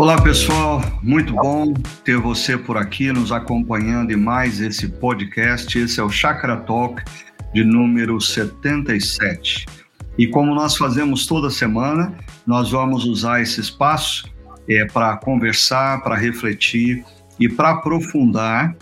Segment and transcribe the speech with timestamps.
[0.00, 1.74] Olá pessoal, muito bom
[2.06, 5.78] ter você por aqui nos acompanhando em mais esse podcast.
[5.78, 7.04] Esse é o Chakra Talk
[7.52, 9.66] de número 77.
[10.16, 12.14] E como nós fazemos toda semana,
[12.46, 14.24] nós vamos usar esse espaço
[14.66, 17.04] é, para conversar, para refletir
[17.38, 18.74] e para aprofundar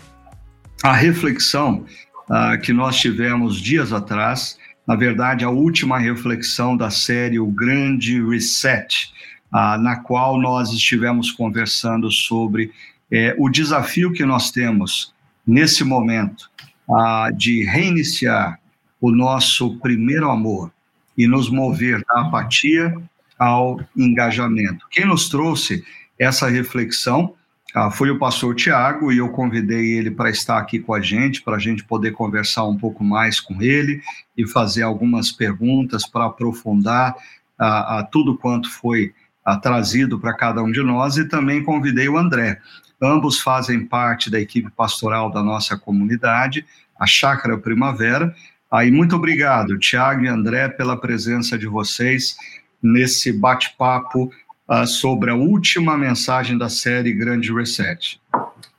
[0.81, 1.83] a reflexão
[2.29, 4.57] uh, que nós tivemos dias atrás,
[4.87, 9.11] na verdade, a última reflexão da série O Grande Reset,
[9.53, 12.71] uh, na qual nós estivemos conversando sobre
[13.11, 15.13] uh, o desafio que nós temos
[15.45, 16.49] nesse momento
[16.87, 18.59] uh, de reiniciar
[19.01, 20.71] o nosso primeiro amor
[21.17, 22.95] e nos mover da apatia
[23.37, 24.85] ao engajamento.
[24.91, 25.83] Quem nos trouxe
[26.17, 27.33] essa reflexão
[27.73, 31.41] ah, foi o pastor Tiago e eu convidei ele para estar aqui com a gente,
[31.43, 34.01] para a gente poder conversar um pouco mais com ele
[34.35, 37.15] e fazer algumas perguntas para aprofundar
[37.59, 39.13] ah, ah, tudo quanto foi ah,
[39.57, 42.59] trazido para cada um de nós e também convidei o André.
[43.01, 46.65] Ambos fazem parte da equipe pastoral da nossa comunidade,
[46.99, 48.35] a Chácara Primavera.
[48.71, 52.35] Aí, muito obrigado, Tiago e André, pela presença de vocês
[52.81, 54.31] nesse bate-papo
[54.69, 58.19] uh, sobre a última mensagem da série Grande Reset.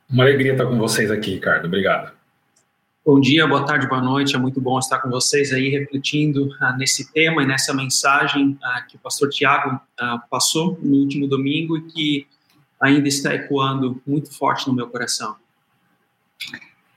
[0.09, 1.67] Uma alegria estar com vocês aqui, Ricardo.
[1.67, 2.20] Obrigado.
[3.03, 4.37] Bom dia, boa tarde, boa noite.
[4.37, 8.87] É muito bom estar com vocês aí refletindo uh, nesse tema e nessa mensagem uh,
[8.87, 12.27] que o pastor Tiago uh, passou no último domingo e que
[12.79, 15.35] ainda está ecoando muito forte no meu coração.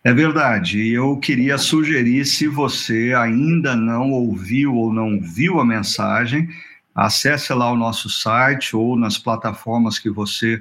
[0.04, 0.90] É verdade.
[0.90, 6.50] Eu queria sugerir, se você ainda não ouviu ou não viu a mensagem,
[6.94, 10.56] acesse lá o nosso site ou nas plataformas que você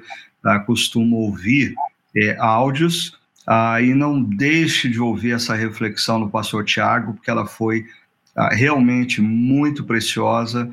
[0.45, 1.75] uh, costuma ouvir
[2.15, 7.45] é, áudios uh, e não deixe de ouvir essa reflexão do pastor Tiago, porque ela
[7.45, 7.85] foi
[8.35, 10.69] uh, realmente muito preciosa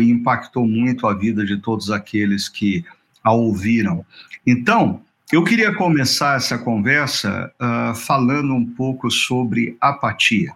[0.00, 2.84] e impactou muito a vida de todos aqueles que
[3.22, 4.04] a ouviram.
[4.44, 7.52] Então, eu queria começar essa conversa
[7.94, 10.52] falando um pouco sobre apatia,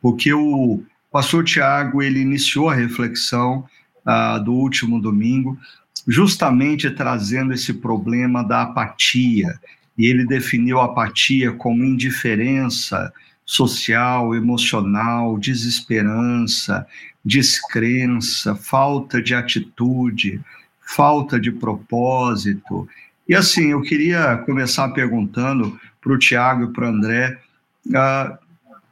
[0.00, 3.66] porque o pastor Tiago ele iniciou a reflexão
[4.06, 5.58] uh, do último domingo,
[6.06, 9.58] justamente trazendo esse problema da apatia.
[10.00, 13.12] E ele definiu apatia como indiferença
[13.44, 16.86] social, emocional, desesperança,
[17.22, 20.40] descrença, falta de atitude,
[20.80, 22.88] falta de propósito.
[23.28, 27.38] E assim, eu queria começar perguntando para o Tiago e para o André.
[27.86, 28.38] Uh,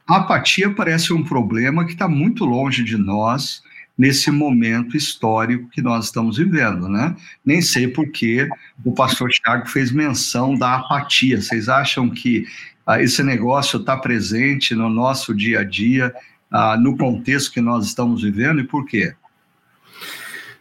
[0.07, 3.63] a apatia parece um problema que está muito longe de nós
[3.99, 7.13] nesse momento histórico que nós estamos vivendo, né?
[7.45, 8.47] Nem sei por que
[8.85, 11.41] o pastor Tiago fez menção da apatia.
[11.41, 12.45] Vocês acham que
[12.87, 16.13] ah, esse negócio está presente no nosso dia a dia,
[16.49, 19.13] ah, no contexto que nós estamos vivendo e por quê?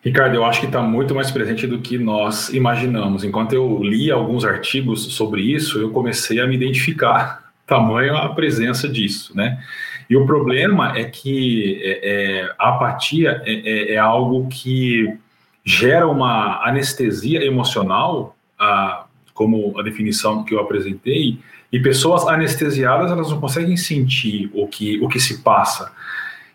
[0.05, 3.22] Ricardo, eu acho que está muito mais presente do que nós imaginamos.
[3.22, 8.88] Enquanto eu li alguns artigos sobre isso, eu comecei a me identificar tamanho a presença
[8.88, 9.62] disso, né?
[10.08, 15.19] E o problema é que é, é, a apatia é, é, é, algo que
[15.64, 19.04] gera uma anestesia emocional, a,
[19.34, 21.38] como a definição que eu apresentei,
[21.70, 25.92] e pessoas anestesiadas elas não conseguem sentir o que, o que se passa.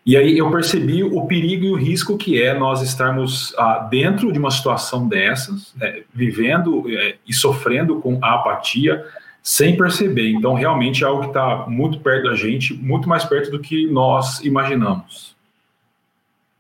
[0.06, 4.34] E aí eu percebi o perigo e o risco que é nós estarmos ah, dentro
[4.34, 9.06] de uma situação dessas, né, vivendo é, e sofrendo com a apatia,
[9.44, 10.30] sem perceber.
[10.32, 13.86] Então, realmente é algo que está muito perto da gente, muito mais perto do que
[13.88, 15.36] nós imaginamos.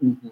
[0.02, 0.32] Uhum.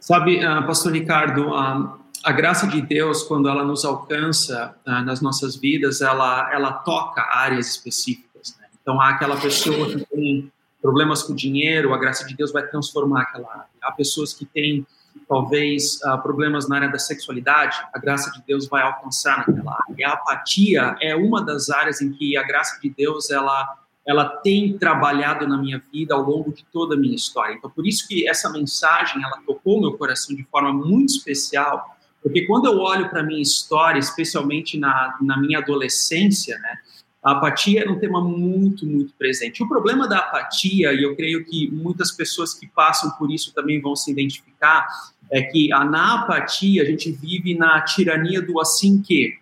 [0.00, 5.20] Sabe, uh, Pastor Ricardo, uh, a graça de Deus, quando ela nos alcança uh, nas
[5.20, 8.56] nossas vidas, ela, ela toca áreas específicas.
[8.60, 8.66] Né?
[8.82, 10.50] Então, há aquela pessoa que tem
[10.82, 13.66] problemas com dinheiro, a graça de Deus vai transformar aquela área.
[13.82, 14.84] Há pessoas que têm
[15.28, 20.08] talvez uh, problemas na área da sexualidade, a graça de Deus vai alcançar naquela área.
[20.08, 24.78] A apatia é uma das áreas em que a graça de Deus ela ela tem
[24.78, 27.52] trabalhado na minha vida ao longo de toda a minha história.
[27.52, 32.46] Então, por isso que essa mensagem ela tocou meu coração de forma muito especial, porque
[32.46, 36.78] quando eu olho para a minha história, especialmente na, na minha adolescência, né,
[37.22, 39.62] a apatia é um tema muito, muito presente.
[39.62, 43.80] O problema da apatia, e eu creio que muitas pessoas que passam por isso também
[43.80, 44.88] vão se identificar,
[45.30, 49.38] é que na apatia a gente vive na tirania do assim que.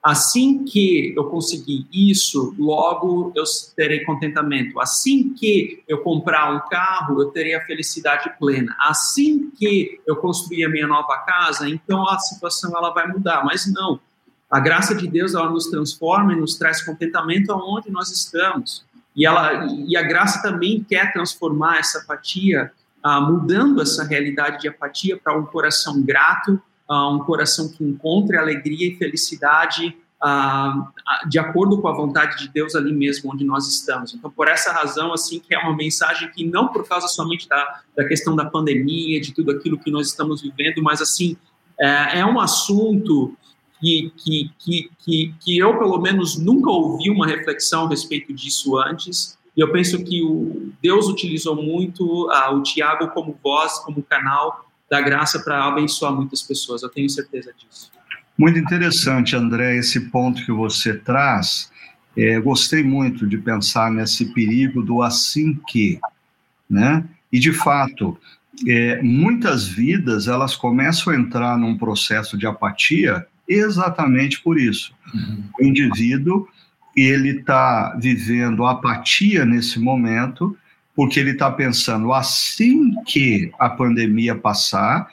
[0.00, 3.42] Assim que eu conseguir isso, logo eu
[3.74, 4.78] terei contentamento.
[4.80, 8.74] Assim que eu comprar um carro, eu terei a felicidade plena.
[8.78, 13.44] Assim que eu construir a minha nova casa, então a situação ela vai mudar.
[13.44, 14.00] Mas não,
[14.48, 18.84] a graça de Deus ela nos transforma e nos traz contentamento aonde nós estamos.
[19.14, 22.72] E ela e a graça também quer transformar essa apatia,
[23.02, 28.36] ah, mudando essa realidade de apatia para um coração grato uh, um coração que encontre
[28.36, 33.68] alegria e felicidade uh, de acordo com a vontade de Deus ali mesmo onde nós
[33.68, 34.14] estamos.
[34.14, 37.82] Então, por essa razão, assim, que é uma mensagem que não por causa somente da,
[37.96, 41.36] da questão da pandemia, de tudo aquilo que nós estamos vivendo, mas assim
[41.78, 43.36] é, é um assunto
[43.80, 48.76] que, que, que, que, que eu pelo menos nunca ouvi uma reflexão a respeito disso
[48.76, 49.37] antes.
[49.58, 54.70] E eu penso que o Deus utilizou muito uh, o Tiago como voz, como canal
[54.88, 56.84] da graça para abençoar muitas pessoas.
[56.84, 57.90] Eu tenho certeza disso.
[58.38, 61.72] Muito interessante, André, esse ponto que você traz.
[62.16, 65.98] É, gostei muito de pensar nesse perigo do assim que,
[66.70, 67.04] né?
[67.32, 68.16] E de fato,
[68.64, 74.94] é, muitas vidas elas começam a entrar num processo de apatia exatamente por isso.
[75.12, 75.42] Uhum.
[75.58, 76.48] O indivíduo
[77.00, 80.56] ele está vivendo apatia nesse momento
[80.94, 85.08] porque ele está pensando assim que a pandemia passar,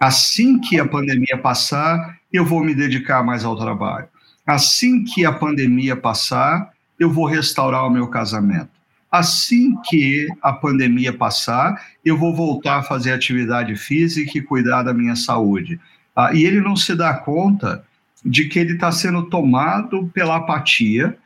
[0.00, 4.08] assim que a pandemia passar, eu vou me dedicar mais ao trabalho.
[4.44, 8.70] Assim que a pandemia passar, eu vou restaurar o meu casamento.
[9.10, 14.92] Assim que a pandemia passar, eu vou voltar a fazer atividade física e cuidar da
[14.92, 15.78] minha saúde.
[16.16, 17.84] Ah, e ele não se dá conta
[18.24, 21.16] de que ele está sendo tomado pela apatia,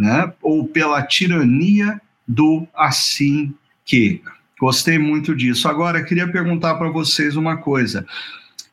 [0.00, 3.54] né, ou pela tirania do assim
[3.84, 4.22] que.
[4.58, 5.68] Gostei muito disso.
[5.68, 8.06] Agora, queria perguntar para vocês uma coisa.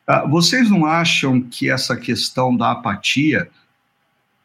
[0.06, 3.48] Ah, vocês não acham que essa questão da apatia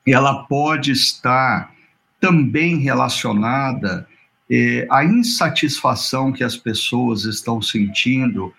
[0.05, 1.71] ela pode estar
[2.19, 4.05] também relacionada
[4.51, 8.53] eh, à insatisfação que as pessoas estão sentindo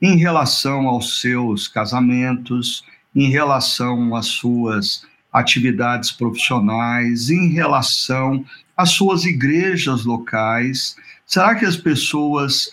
[0.00, 2.84] em relação aos seus casamentos,
[3.14, 5.04] em relação às suas
[5.38, 8.44] atividades profissionais, em relação
[8.76, 10.96] às suas igrejas locais?
[11.26, 12.70] Será que as pessoas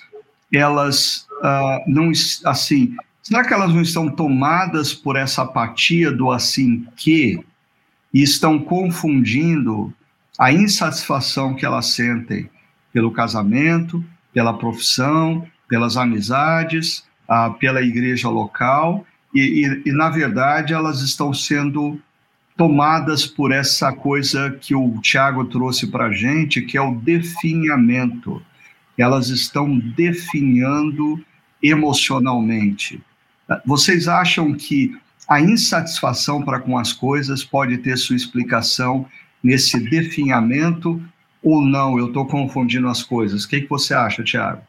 [0.52, 2.12] elas uh, não
[2.46, 7.42] assim Será que elas não estão tomadas por essa apatia do assim que
[8.14, 9.94] e estão confundindo
[10.38, 12.50] a insatisfação que elas sentem
[12.92, 20.74] pelo casamento, pela profissão, pelas amizades, ah, pela igreja local e, e, e, na verdade,
[20.74, 22.00] elas estão sendo
[22.58, 28.42] tomadas por essa coisa que o Tiago trouxe para a gente, que é o definhamento.
[28.98, 31.24] Elas estão definhando
[31.62, 33.02] emocionalmente.
[33.66, 34.96] Vocês acham que
[35.28, 39.06] a insatisfação para com as coisas pode ter sua explicação
[39.42, 41.02] nesse definhamento
[41.42, 41.98] ou não?
[41.98, 43.44] Eu estou confundindo as coisas.
[43.44, 44.62] O que, que você acha, Tiago?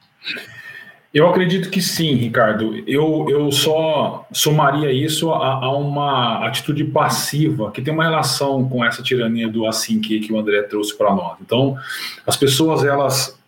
[1.14, 2.82] Eu acredito que sim, Ricardo.
[2.88, 8.84] Eu, eu só somaria isso a, a, uma atitude passiva que tem uma relação com
[8.84, 11.36] essa tirania do assim que, que o André trouxe para nós.
[11.40, 11.78] Então,
[12.26, 13.38] as pessoas elas,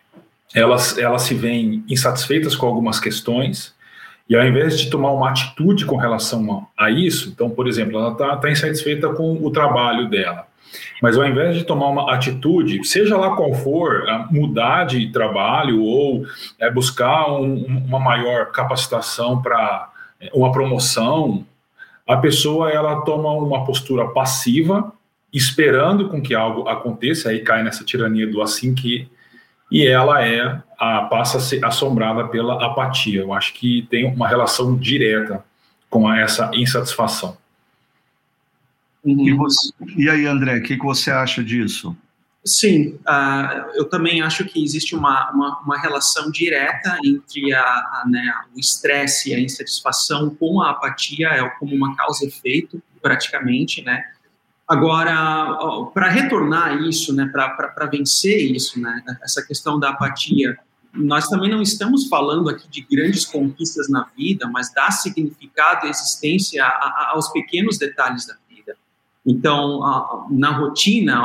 [0.55, 3.75] elas, elas se veem insatisfeitas com algumas questões,
[4.29, 8.13] e ao invés de tomar uma atitude com relação a, isso, então, por exemplo, ela
[8.13, 10.47] está tá insatisfeita com o trabalho dela,
[11.03, 16.27] mas ao invés de tomar uma atitude, seja lá qual for, mudar de trabalho ou
[16.59, 19.91] é, buscar um, uma maior capacitação para
[20.21, 21.45] é, uma promoção,
[22.07, 24.93] a pessoa ela toma uma postura passiva,
[25.33, 29.09] esperando com que algo aconteça, aí cai nessa tirania do assim que
[29.71, 33.21] e ela é a, passa a ser assombrada pela apatia.
[33.21, 35.45] Eu acho que tem uma relação direta
[35.91, 37.37] com essa insatisfação.
[39.07, 39.29] Uhum.
[39.29, 41.97] E, você, e, aí, André, o que, que você acha disso?
[42.45, 48.05] Sim, uh, eu também acho que existe uma, uma, uma relação direta entre a, a,
[48.09, 52.83] né, o estresse e a insatisfação com a apatia, é como uma causa e efeito,
[53.01, 54.05] praticamente, né?
[54.69, 60.57] Agora, para retornar isso, né, para vencer isso, né, essa questão da apatia,
[60.93, 65.91] nós também não estamos falando aqui de grandes conquistas na vida, mas dá significado e
[65.91, 66.67] existência
[67.13, 68.46] aos pequenos detalhes da vida.
[69.27, 69.81] Então,
[70.31, 71.21] na rotina,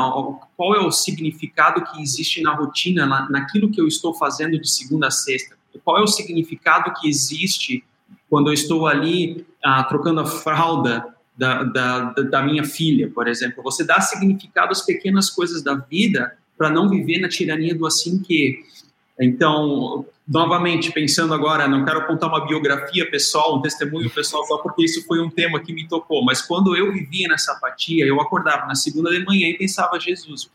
[0.57, 5.07] qual é o significado que existe na rotina, naquilo que eu estou fazendo de segunda
[5.07, 5.55] a sexta?
[5.83, 7.83] Qual é o significado que existe
[8.29, 11.05] quando eu estou ali ah, trocando a fralda
[11.37, 13.63] da, da, da minha filha, por exemplo.
[13.63, 18.19] Você dá significado às pequenas coisas da vida para não viver na tirania do assim
[18.19, 18.63] que.
[19.19, 24.85] Então, novamente, pensando agora, não quero contar uma biografia pessoal, um testemunho pessoal, só porque
[24.85, 28.65] isso foi um tema que me tocou, mas quando eu vivia nessa apatia, eu acordava
[28.65, 30.49] na segunda de manhã e pensava, Jesus,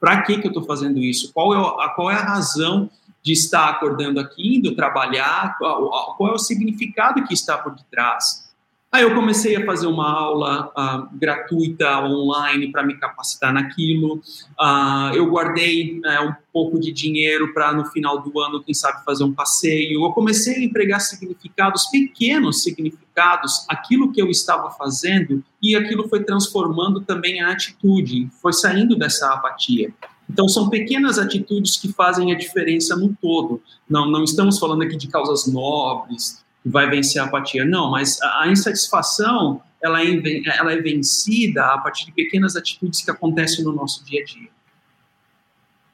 [0.00, 1.30] para que, que eu estou fazendo isso?
[1.34, 2.88] Qual é, a, qual é a razão
[3.22, 5.58] de estar acordando aqui, indo trabalhar?
[5.58, 8.50] Qual, qual é o significado que está por detrás?
[8.92, 14.16] Aí eu comecei a fazer uma aula uh, gratuita online para me capacitar naquilo.
[14.60, 19.02] Uh, eu guardei uh, um pouco de dinheiro para no final do ano, quem sabe,
[19.02, 20.04] fazer um passeio.
[20.04, 26.22] Eu comecei a empregar significados, pequenos significados, aquilo que eu estava fazendo e aquilo foi
[26.22, 29.90] transformando também a atitude, foi saindo dessa apatia.
[30.28, 33.62] Então, são pequenas atitudes que fazem a diferença no todo.
[33.88, 37.64] Não, não estamos falando aqui de causas nobres, vai vencer a apatia.
[37.64, 43.10] Não, mas a, insatisfação ela é, ela é vencida a partir de pequenas atitudes que
[43.10, 44.48] acontecem no nosso dia a dia.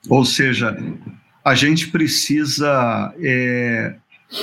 [0.08, 0.76] Ou seja,
[1.44, 3.96] a gente precisa, é,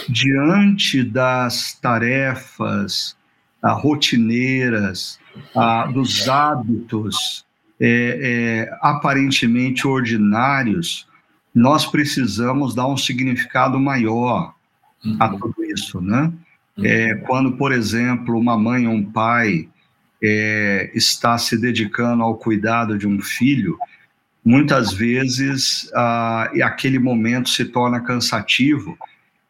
[0.09, 3.15] diante das tarefas
[3.61, 5.19] a, rotineiras,
[5.55, 7.45] a, dos hábitos
[7.79, 11.07] é, é, aparentemente ordinários,
[11.53, 14.54] nós precisamos dar um significado maior
[15.05, 15.17] uhum.
[15.19, 16.31] a tudo isso, né?
[16.83, 19.69] É, quando, por exemplo, uma mãe ou um pai
[20.21, 23.77] é, está se dedicando ao cuidado de um filho,
[24.43, 28.97] muitas vezes ah, aquele momento se torna cansativo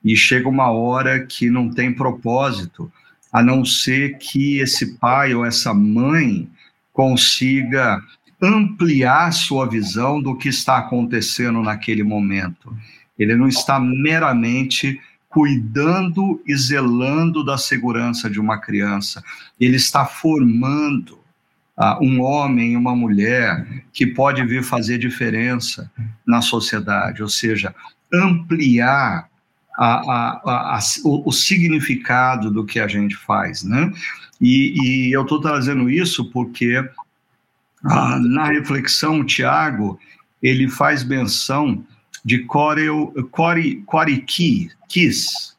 [0.04, 2.92] e chega uma hora que não tem propósito,
[3.34, 6.48] a não ser que esse pai ou essa mãe
[6.94, 8.02] consiga
[8.42, 12.76] ampliar sua visão do que está acontecendo naquele momento.
[13.18, 15.02] Ele não está meramente
[15.36, 19.22] cuidando e zelando da segurança de uma criança.
[19.60, 21.20] Ele está formando
[21.78, 25.92] uh, um homem uma mulher que pode vir fazer diferença
[26.26, 27.76] na sociedade, ou seja,
[28.14, 29.28] ampliar
[29.78, 33.92] a, a, a, o, o, significado do que a gente faz, né?
[34.40, 36.82] E, e eu estou trazendo isso porque
[37.84, 40.00] ah, na reflexão, o Tiago
[40.42, 41.86] ele faz menção
[42.26, 44.76] de Corel, Core, Corikis,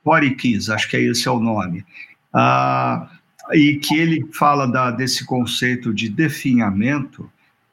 [0.03, 1.87] Corikis, acho que é esse é o nome,
[2.35, 3.09] ah,
[3.53, 7.31] e que ele fala da, desse conceito de definhamento,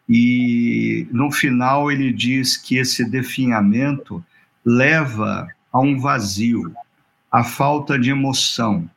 [0.07, 4.23] e no final ele diz que esse definhamento
[4.63, 6.71] leva a um vazio,
[7.31, 8.87] a falta de emoção,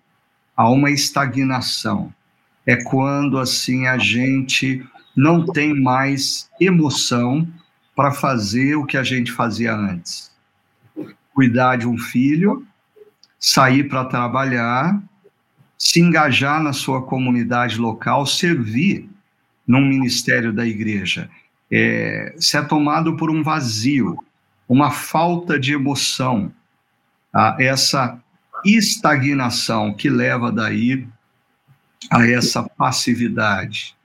[0.54, 2.12] a uma estagnação.
[2.66, 4.84] É quando assim a gente
[5.16, 7.48] não tem mais emoção
[7.96, 10.30] para fazer o que a gente fazia antes.
[11.34, 12.66] Cuidar de um filho,
[13.40, 15.02] sair para trabalhar,
[15.78, 19.08] se engajar na sua comunidade local, servir
[19.66, 21.30] num ministério da igreja.
[21.70, 24.22] É, se é tomado por um vazio,
[24.68, 26.52] uma falta de emoção,
[27.32, 28.20] a essa
[28.64, 31.06] estagnação que leva daí
[32.10, 33.96] a essa passividade.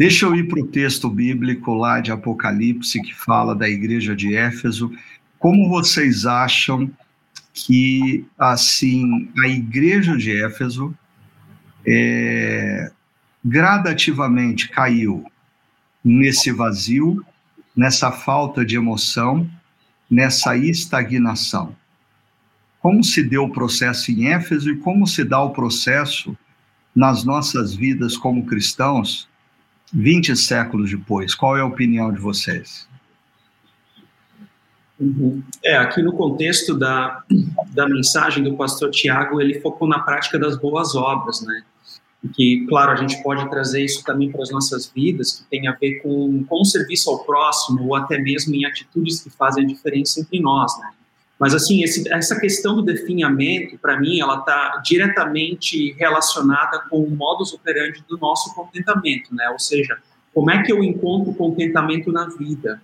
[0.00, 4.34] Deixa eu ir para o texto bíblico lá de Apocalipse, que fala da igreja de
[4.34, 4.90] Éfeso.
[5.38, 6.90] Como vocês acham
[7.52, 10.96] que, assim, a igreja de Éfeso
[11.86, 12.90] é,
[13.44, 15.30] gradativamente caiu
[16.02, 17.22] nesse vazio,
[17.76, 19.46] nessa falta de emoção,
[20.10, 21.76] nessa estagnação?
[22.78, 26.34] Como se deu o processo em Éfeso e como se dá o processo
[26.96, 29.28] nas nossas vidas como cristãos
[29.92, 31.34] 20 séculos depois?
[31.34, 32.88] Qual é a opinião de vocês?
[35.64, 37.22] É, aqui no contexto da,
[37.72, 41.62] da mensagem do pastor Tiago, ele focou na prática das boas obras, né?
[42.34, 45.72] Que, claro, a gente pode trazer isso também para as nossas vidas, que tem a
[45.72, 49.66] ver com, com o serviço ao próximo, ou até mesmo em atitudes que fazem a
[49.66, 50.90] diferença entre nós, né?
[51.40, 57.10] Mas, assim, esse, essa questão do definhamento, para mim, ela está diretamente relacionada com o
[57.10, 59.48] modus operandi do nosso contentamento, né?
[59.48, 59.96] Ou seja,
[60.34, 62.82] como é que eu encontro contentamento na vida?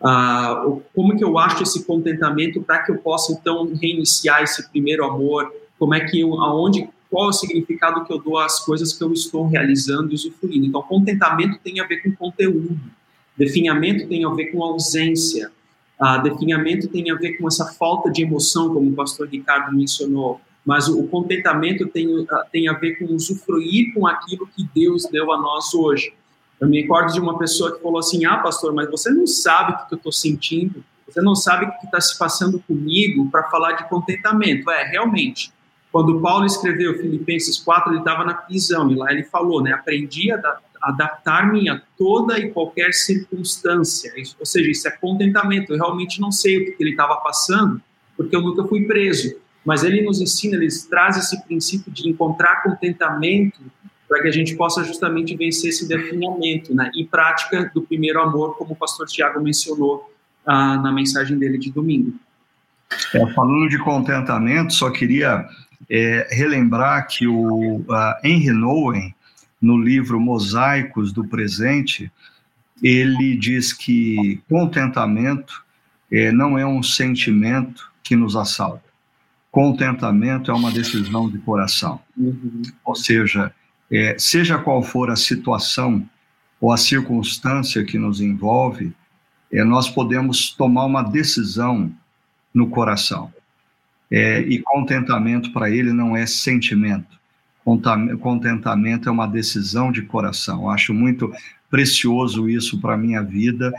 [0.00, 5.04] Ah, como que eu acho esse contentamento para que eu possa, então, reiniciar esse primeiro
[5.04, 5.52] amor?
[5.78, 9.04] Como é que eu, aonde, qual é o significado que eu dou às coisas que
[9.04, 10.64] eu estou realizando e usufruindo?
[10.64, 12.80] Então, contentamento tem a ver com conteúdo.
[13.36, 15.52] Definhamento tem a ver com ausência.
[16.02, 20.40] A definhamento tem a ver com essa falta de emoção, como o pastor Ricardo mencionou,
[20.66, 22.08] mas o contentamento tem,
[22.50, 26.12] tem a ver com usufruir com aquilo que Deus deu a nós hoje.
[26.60, 29.74] Eu me recordo de uma pessoa que falou assim: Ah, pastor, mas você não sabe
[29.74, 33.44] o que eu estou sentindo, você não sabe o que está se passando comigo para
[33.44, 34.68] falar de contentamento.
[34.72, 35.52] É, realmente.
[35.92, 39.72] Quando Paulo escreveu Filipenses 4, ele estava na prisão e lá ele falou, né?
[39.72, 40.36] Aprendi a
[40.82, 44.12] adaptar-me a toda e qualquer circunstância.
[44.16, 45.72] Isso, ou seja, isso é contentamento.
[45.72, 47.80] Eu realmente não sei o que ele estava passando,
[48.16, 49.36] porque eu nunca fui preso.
[49.64, 53.60] Mas ele nos ensina, ele traz esse princípio de encontrar contentamento
[54.08, 56.90] para que a gente possa justamente vencer esse definhamento, né?
[56.94, 60.12] E prática do primeiro amor, como o pastor Tiago mencionou
[60.44, 62.12] ah, na mensagem dele de domingo.
[63.14, 65.46] É, falando de contentamento, só queria
[65.88, 67.82] é, relembrar que o
[68.22, 69.14] Henry Nouwen,
[69.62, 72.10] no livro Mosaicos do Presente,
[72.82, 75.64] ele diz que contentamento
[76.10, 78.82] é, não é um sentimento que nos assalta.
[79.52, 82.00] Contentamento é uma decisão de coração.
[82.16, 82.62] Uhum.
[82.84, 83.54] Ou seja,
[83.90, 86.04] é, seja qual for a situação
[86.60, 88.92] ou a circunstância que nos envolve,
[89.52, 91.92] é, nós podemos tomar uma decisão
[92.52, 93.32] no coração.
[94.10, 97.21] É, e contentamento para ele não é sentimento.
[97.64, 100.68] Contentamento é uma decisão de coração.
[100.68, 101.32] Acho muito
[101.70, 103.72] precioso isso para a minha vida.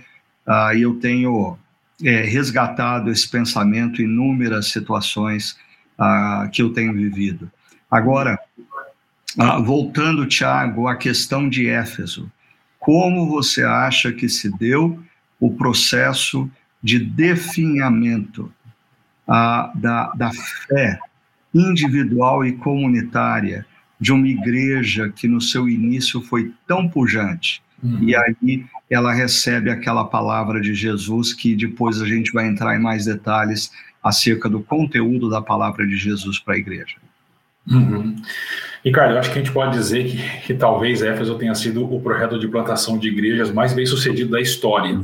[0.46, 1.58] Ah, e eu tenho
[2.04, 5.58] é, resgatado esse pensamento em inúmeras situações
[5.98, 7.52] ah, que eu tenho vivido.
[7.92, 8.40] Agora,
[9.38, 12.32] ah, voltando, Tiago, à questão de Éfeso.
[12.80, 15.02] Como você acha que se deu
[15.40, 16.50] o processo
[16.82, 18.52] de definhamento
[19.25, 20.32] da, da
[20.68, 21.00] fé
[21.54, 23.66] individual e comunitária
[24.03, 27.63] de uma igreja que no seu início foi tão pujante.
[27.81, 28.00] Uhum.
[28.01, 32.81] E aí ela recebe aquela palavra de Jesus que depois a gente vai entrar em
[32.81, 33.72] mais detalhes
[34.03, 36.98] acerca do conteúdo da palavra de Jesus para a igreja.
[37.65, 38.17] Uhum.
[38.83, 40.17] Ricardo, eu acho que a gente pode dizer que,
[40.48, 44.41] que talvez Éfeso tenha sido o projeto de plantação de igrejas mais bem sucedido da
[44.41, 45.00] história.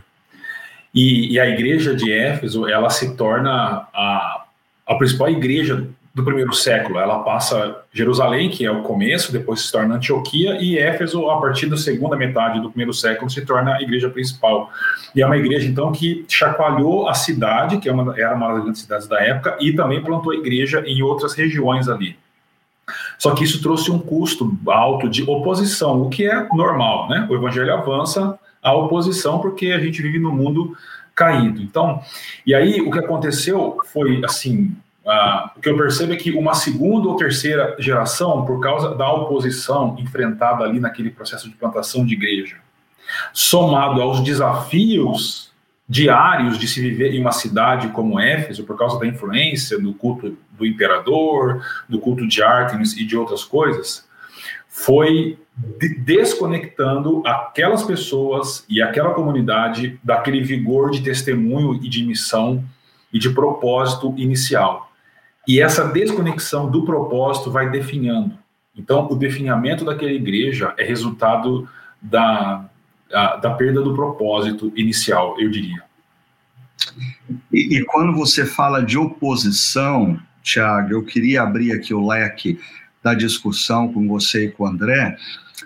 [0.94, 4.44] E, e a igreja de Éfeso, ela se torna a,
[4.86, 7.00] a principal igreja do primeiro século.
[7.00, 11.68] Ela passa Jerusalém, que é o começo, depois se torna Antioquia, e Éfeso, a partir
[11.68, 14.72] da segunda metade do primeiro século, se torna a igreja principal.
[15.16, 18.82] E é uma igreja, então, que chacoalhou a cidade, que é era uma das grandes
[18.82, 22.18] cidades da época, e também plantou igreja em outras regiões ali.
[23.18, 27.28] Só que isso trouxe um custo alto de oposição, o que é normal, né?
[27.30, 30.76] O evangelho avança a oposição porque a gente vive no mundo
[31.16, 31.62] caído.
[31.62, 32.02] Então,
[32.46, 34.76] e aí o que aconteceu foi assim,
[35.10, 39.12] Uh, o que eu percebo é que uma segunda ou terceira geração, por causa da
[39.12, 42.58] oposição enfrentada ali naquele processo de plantação de igreja,
[43.34, 45.52] somado aos desafios
[45.88, 50.38] diários de se viver em uma cidade como Éfeso, por causa da influência do culto
[50.52, 54.08] do imperador, do culto de Ártemis e de outras coisas,
[54.68, 55.40] foi
[56.06, 62.64] desconectando aquelas pessoas e aquela comunidade daquele vigor de testemunho e de missão
[63.12, 64.89] e de propósito inicial.
[65.50, 68.38] E essa desconexão do propósito vai definhando.
[68.76, 71.68] Então, o definhamento daquela igreja é resultado
[72.00, 72.70] da,
[73.10, 75.82] da, da perda do propósito inicial, eu diria.
[77.52, 82.60] E, e, quando você fala de oposição, Tiago, eu queria abrir aqui o leque
[83.02, 85.18] da discussão com você e com o André,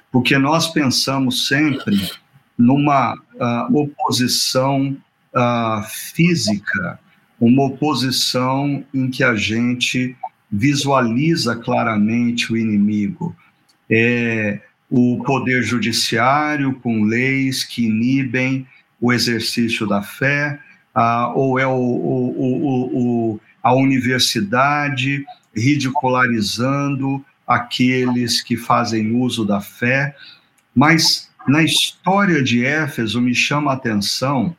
[0.10, 2.10] porque nós pensamos sempre
[2.58, 4.96] numa uh, oposição
[5.36, 7.02] uh, física
[7.40, 10.16] uma oposição em que a gente
[10.52, 13.36] visualiza claramente o inimigo.
[13.90, 18.68] É o poder judiciário com leis que inibem
[19.02, 20.60] o exercício da fé,
[20.94, 30.16] ah, ou é o, o, o, a universidade ridicularizando aqueles que fazem uso da fé.
[30.76, 34.56] Mas na história de Éfeso me chama a atenção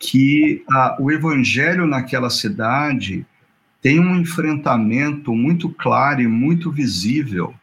[0.00, 3.24] que ah, o evangelho naquela cidade
[3.82, 7.54] tem um enfrentamento muito claro e muito visível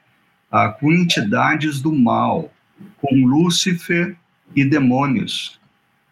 [0.52, 2.54] ah, com entidades do mal,
[3.02, 4.16] com Lúcifer
[4.56, 5.60] e demônios.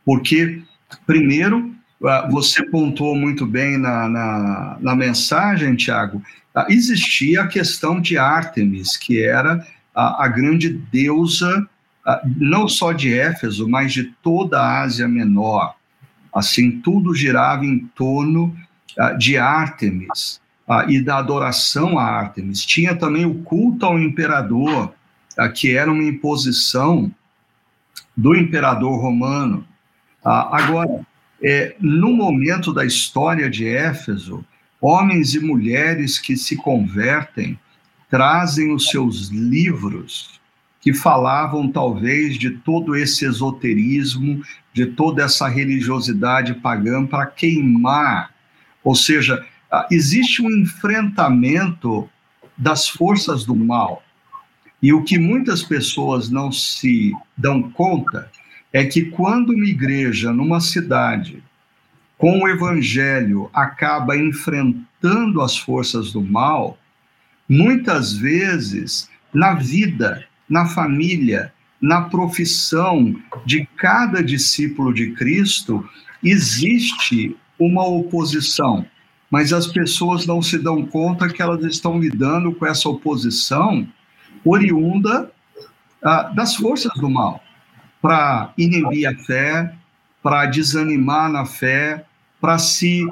[0.04, 0.64] Porque,
[1.06, 6.24] primeiro, ah, você pontuou muito bem na, na, na mensagem, Tiago,
[6.56, 11.70] ah, existia a questão de Ártemis, que era a, a grande deusa,
[12.38, 15.76] não só de Éfeso, mas de toda a Ásia Menor.
[16.36, 18.54] Assim, tudo girava em torno
[19.00, 22.66] uh, de Ártemis uh, e da adoração a Ártemis.
[22.66, 24.94] Tinha também o culto ao imperador,
[25.40, 27.10] uh, que era uma imposição
[28.18, 29.66] do imperador romano.
[30.24, 31.06] agora,
[31.42, 34.44] é, no momento da história de Éfeso,
[34.82, 37.60] homens e mulheres que se convertem
[38.10, 40.40] trazem os seus livros
[40.86, 48.30] que falavam talvez de todo esse esoterismo, de toda essa religiosidade pagã para queimar.
[48.84, 52.08] Ou seja, ah, existe um enfrentamento
[52.56, 54.04] das forças do mal.
[54.80, 58.30] E o que muitas pessoas não se dão conta
[58.72, 61.42] é que quando uma igreja numa cidade
[62.16, 66.78] com o evangelho acaba enfrentando as forças do mal,
[67.50, 75.88] muitas vezes na vida na família, na profissão de cada discípulo de Cristo,
[76.24, 78.86] existe uma oposição.
[79.30, 83.86] mas as pessoas não se dão conta que elas estão lidando com essa oposição
[84.46, 85.32] oriunda
[86.02, 87.44] ah, das forças do mal
[88.02, 89.74] para inibir a fé,
[90.22, 92.06] para desanimar na fé,
[92.40, 93.06] para se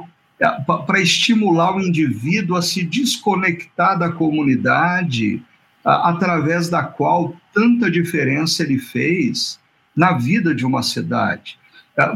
[0.87, 5.41] para estimular o indivíduo a se desconectar da comunidade
[5.83, 9.59] através da qual tanta diferença ele fez
[9.95, 11.57] na vida de uma cidade.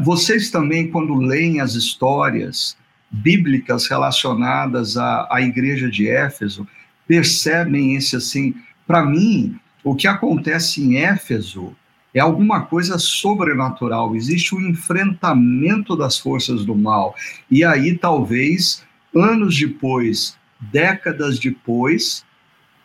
[0.02, 2.76] Vocês também, quando leem as histórias
[3.10, 6.66] bíblicas relacionadas à, à igreja de Éfeso,
[7.06, 8.54] percebem esse assim.
[8.86, 11.74] Para mim, o que acontece em Éfeso
[12.12, 17.14] é alguma coisa sobrenatural, existe um enfrentamento das forças do mal.
[17.50, 22.24] E aí, talvez, anos depois, décadas depois,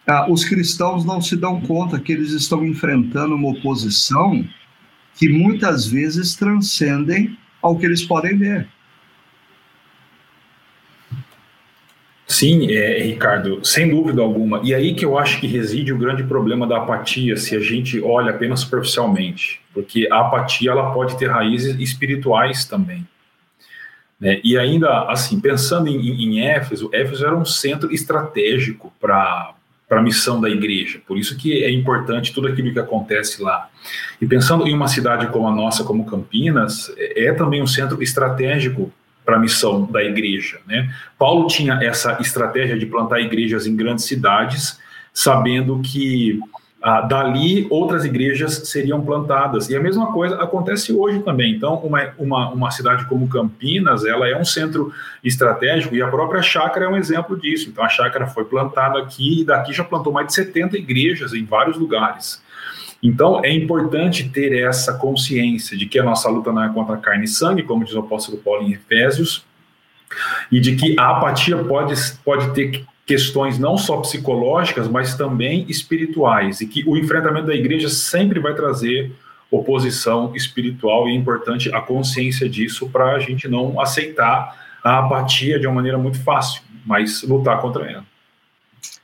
[0.08, 4.46] ah, os cristãos não se dão conta que eles estão enfrentando uma oposição
[5.16, 8.68] que muitas vezes transcendem ao que eles podem ver.
[12.26, 14.60] Sim, é, Ricardo, sem dúvida alguma.
[14.64, 18.02] E aí que eu acho que reside o grande problema da apatia, se a gente
[18.02, 23.08] olha apenas superficialmente, porque a apatia ela pode ter raízes espirituais também.
[24.20, 24.42] Né?
[24.44, 29.53] E ainda assim, pensando em, em Éfeso, Éfeso era um centro estratégico para
[29.94, 31.00] para a missão da igreja.
[31.08, 33.70] Por isso que é importante tudo aquilo que acontece lá.
[34.20, 38.92] E pensando em uma cidade como a nossa, como Campinas, é, também um centro estratégico
[39.24, 40.60] para a missão da igreja.
[40.66, 40.92] Né?
[41.16, 44.80] Paulo tinha essa estratégia de plantar igrejas em grandes cidades,
[45.14, 46.40] sabendo que
[46.86, 49.70] ah, dali outras igrejas seriam plantadas.
[49.70, 51.56] E a mesma coisa acontece hoje também.
[51.56, 54.92] Então, uma, uma, uma cidade como Campinas, ela é um centro
[55.24, 57.70] estratégico e a própria chácara é um exemplo disso.
[57.70, 61.46] Então, a chácara foi plantada aqui e daqui já plantou mais de 70 igrejas em
[61.46, 62.44] vários lugares.
[63.02, 67.24] Então, é importante ter essa consciência de que a nossa luta não é contra carne
[67.24, 69.46] e sangue, como diz o apóstolo Paulo em Efésios,
[70.52, 71.94] e de que a apatia pode,
[72.26, 77.90] pode ter questões não só psicológicas, mas também espirituais, e que o enfrentamento da igreja
[77.90, 79.12] sempre vai trazer
[79.52, 85.60] oposição espiritual, e é importante a consciência disso para a gente não aceitar a apatia
[85.60, 88.06] de uma maneira muito fácil, mas lutar contra ela.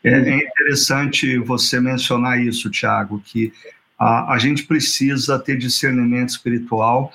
[0.04, 3.54] É, é interessante você mencionar isso, Tiago, que
[3.98, 7.12] a, a gente precisa ter discernimento espiritual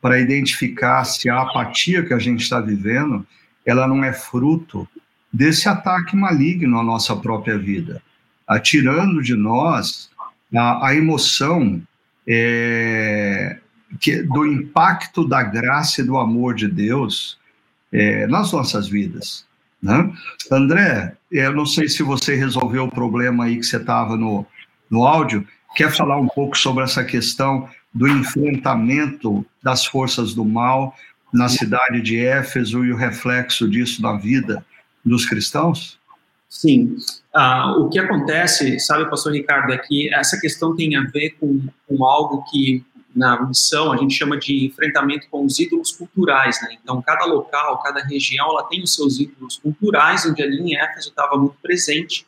[0.00, 3.26] para identificar se a apatia que a gente está vivendo
[3.66, 4.88] ela não é fruto
[5.32, 8.02] desse ataque maligno à nossa própria vida,
[8.46, 10.10] atirando de nós
[10.54, 11.80] a, a emoção
[12.26, 13.58] é,
[14.00, 17.38] que, do impacto da graça e do amor de Deus
[17.92, 19.46] é, nas nossas vidas.
[19.82, 20.12] Né?
[20.50, 24.46] André, eu não sei se você resolveu o problema aí que você estava no,
[24.90, 30.94] no áudio, quer falar um pouco sobre essa questão do enfrentamento das forças do mal
[31.32, 34.64] na cidade de Éfeso e o reflexo disso na vida
[35.08, 35.98] dos cristãos?
[36.48, 36.96] Sim.
[37.34, 41.60] Ah, o que acontece, sabe, pastor Ricardo, é que essa questão tem a ver com,
[41.86, 46.76] com algo que na missão a gente chama de enfrentamento com os ídolos culturais, né?
[46.82, 51.08] Então, cada local, cada região, ela tem os seus ídolos culturais, onde ali em Éfeso
[51.08, 52.26] estava muito presente.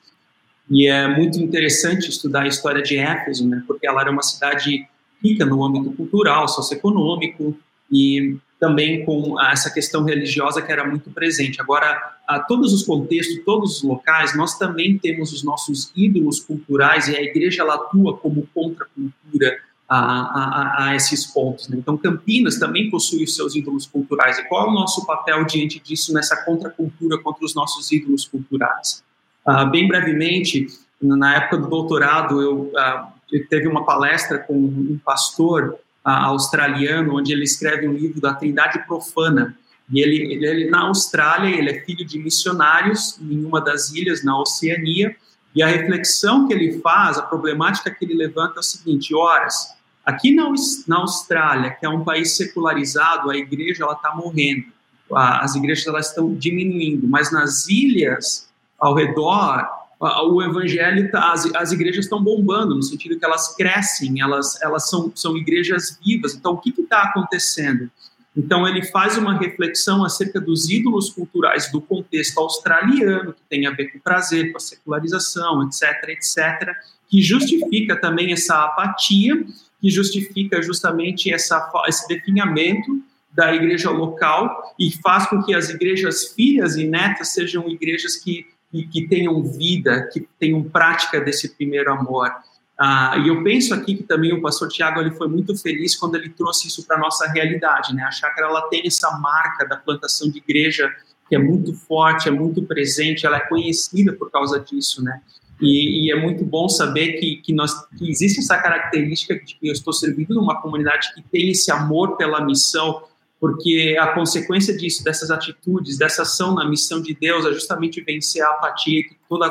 [0.69, 3.63] E é muito interessante estudar a história de Éfeso, né?
[3.67, 4.87] Porque ela era uma cidade
[5.23, 7.57] rica no âmbito cultural, socioeconômico,
[7.91, 11.61] e também com essa questão religiosa que era muito presente.
[11.61, 17.09] Agora, a todos os contextos, todos os locais, nós também temos os nossos ídolos culturais
[17.09, 21.69] e a igreja ela atua como contracultura a, a, a, esses pontos.
[21.69, 21.79] Né?
[21.79, 24.39] Então, Campinas também possui os seus ídolos culturais.
[24.39, 29.03] E qual é o nosso papel diante disso nessa contracultura contra os nossos ídolos culturais?
[29.45, 30.67] Ah, bem brevemente,
[31.01, 37.33] na época do doutorado, eu, ah, eu teve uma palestra com um pastor australiano, onde
[37.33, 39.57] ele escreve um livro da Trindade Profana.
[39.91, 44.25] E ele, ele, ele, na Austrália, ele é filho de missionários em uma das ilhas
[44.25, 45.15] na Oceania.
[45.55, 49.75] E a reflexão que ele faz, a problemática que ele levanta é o seguinte: horas,
[50.05, 50.49] aqui na,
[50.87, 54.67] na Austrália, que é um país secularizado, a igreja ela está morrendo,
[55.13, 61.73] as igrejas elas estão diminuindo, mas nas ilhas ao redor o evangelho, tá, as, as
[61.73, 66.35] igrejas estão bombando, no sentido que elas crescem, elas, elas são, são igrejas vivas.
[66.35, 67.91] Então, o que está acontecendo?
[68.35, 73.73] Então, ele faz uma reflexão acerca dos ídolos culturais do contexto australiano, que tem a
[73.73, 76.75] ver com o prazer, com a secularização, etc., etc.,
[77.09, 79.45] que justifica também essa apatia,
[79.81, 86.29] que justifica justamente essa, esse definhamento da igreja local e faz com que as igrejas
[86.29, 91.93] filhas e netas sejam igrejas que e que tenham vida, que tenham prática desse primeiro
[91.93, 92.31] amor.
[92.79, 96.15] Ah, e eu penso aqui que também o pastor Tiago ele foi muito feliz quando
[96.15, 97.95] ele trouxe isso para a nossa realidade.
[97.95, 98.03] Né?
[98.03, 100.91] A chácara ela tem essa marca da plantação de igreja
[101.29, 105.21] que é muito forte, é muito presente, ela é conhecida por causa disso, né?
[105.61, 109.69] E, e, é muito bom saber que, que, nós, que existe essa característica de que
[109.69, 113.03] eu estou servindo numa comunidade que tem esse amor pela missão,
[113.41, 118.43] porque a consequência disso, dessas atitudes, dessa ação na missão de Deus, é justamente vencer
[118.43, 119.51] a apatia e toda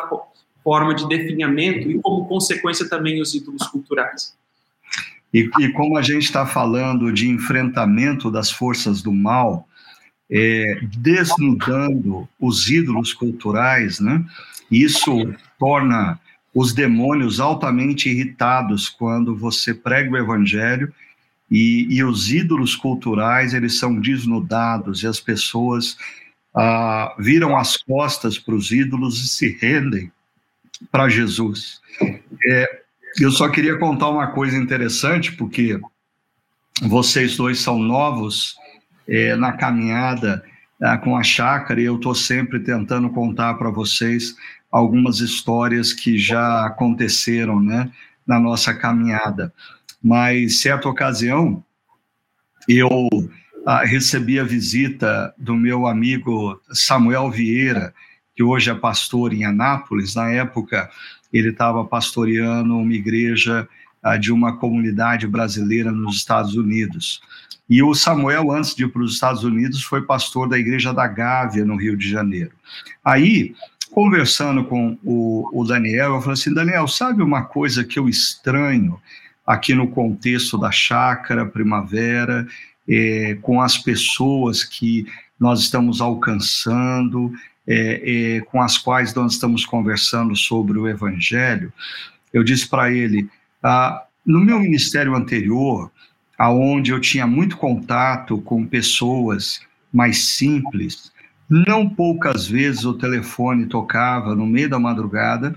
[0.63, 4.37] forma de definhamento e, como consequência, também os ídolos culturais.
[5.33, 9.67] E, e como a gente está falando de enfrentamento das forças do mal,
[10.29, 14.23] é, desnudando os ídolos culturais, né?
[14.69, 16.19] Isso torna
[16.53, 20.93] os demônios altamente irritados quando você prega o evangelho
[21.49, 25.97] e, e os ídolos culturais eles são desnudados e as pessoas
[26.53, 30.11] ah, viram as costas para os ídolos e se rendem
[30.91, 31.81] para Jesus.
[32.47, 32.81] É,
[33.19, 35.79] eu só queria contar uma coisa interessante porque
[36.81, 38.55] vocês dois são novos
[39.07, 40.43] é, na caminhada
[40.81, 44.35] ah, com a chácara e eu estou sempre tentando contar para vocês
[44.71, 47.91] algumas histórias que já aconteceram né,
[48.25, 49.51] na nossa caminhada.
[50.01, 51.63] Mas, certa ocasião,
[52.67, 52.89] eu
[53.65, 57.93] ah, recebi a visita do meu amigo Samuel Vieira,
[58.35, 60.15] que hoje é pastor em Anápolis.
[60.15, 60.89] Na época,
[61.31, 63.67] ele estava pastoreando uma igreja
[64.01, 67.21] ah, de uma comunidade brasileira nos Estados Unidos.
[67.69, 71.05] E o Samuel, antes de ir para os Estados Unidos, foi pastor da Igreja da
[71.05, 72.51] Gávea, no Rio de Janeiro.
[73.05, 73.53] Aí,
[73.91, 78.99] conversando com o, o Daniel, eu falei assim: Daniel, sabe uma coisa que eu estranho
[79.49, 82.47] aqui no contexto da chácara primavera,
[82.87, 85.07] é, com as pessoas que
[85.39, 87.33] nós estamos alcançando,
[87.67, 91.73] é, é, com as quais nós estamos conversando sobre o Evangelho?
[92.31, 93.27] Eu disse para ele:
[93.63, 95.91] ah, no meu ministério anterior,
[96.37, 101.11] aonde eu tinha muito contato com pessoas mais simples,
[101.49, 105.55] não poucas vezes o telefone tocava no meio da madrugada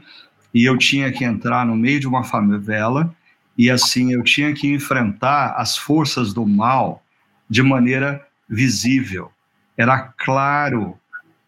[0.54, 3.14] e eu tinha que entrar no meio de uma favela
[3.56, 7.02] e assim eu tinha que enfrentar as forças do mal
[7.48, 9.30] de maneira visível.
[9.76, 10.96] Era claro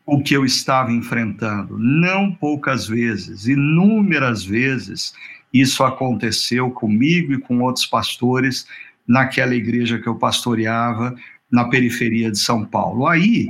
[0.06, 1.78] o que eu estava enfrentando.
[1.78, 5.14] Não poucas vezes, inúmeras vezes,
[5.52, 8.66] isso aconteceu comigo e com outros pastores
[9.06, 11.14] naquela igreja que eu pastoreava
[11.50, 13.06] na periferia de São Paulo.
[13.06, 13.46] Aí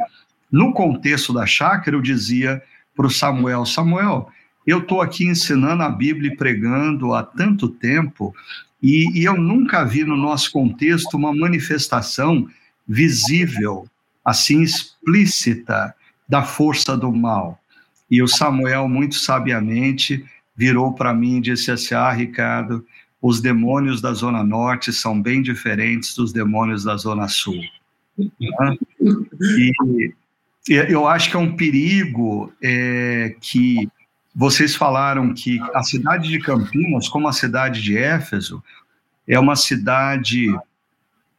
[0.54, 2.62] no contexto da chácara, eu dizia
[2.94, 4.28] para o Samuel: Samuel,
[4.66, 8.34] eu estou aqui ensinando a Bíblia e pregando há tanto tempo,
[8.82, 12.46] e, e eu nunca vi no nosso contexto uma manifestação
[12.86, 13.86] visível,
[14.24, 15.94] assim explícita,
[16.28, 17.58] da força do mal.
[18.10, 20.24] E o Samuel, muito sabiamente,
[20.56, 22.84] virou para mim e disse assim: Ah, Ricardo,
[23.20, 27.60] os demônios da Zona Norte são bem diferentes dos demônios da Zona Sul.
[28.18, 29.72] E,
[30.68, 33.88] eu acho que é um perigo é, que
[34.34, 38.62] vocês falaram que a cidade de Campinas, como a cidade de Éfeso,
[39.28, 40.52] é uma cidade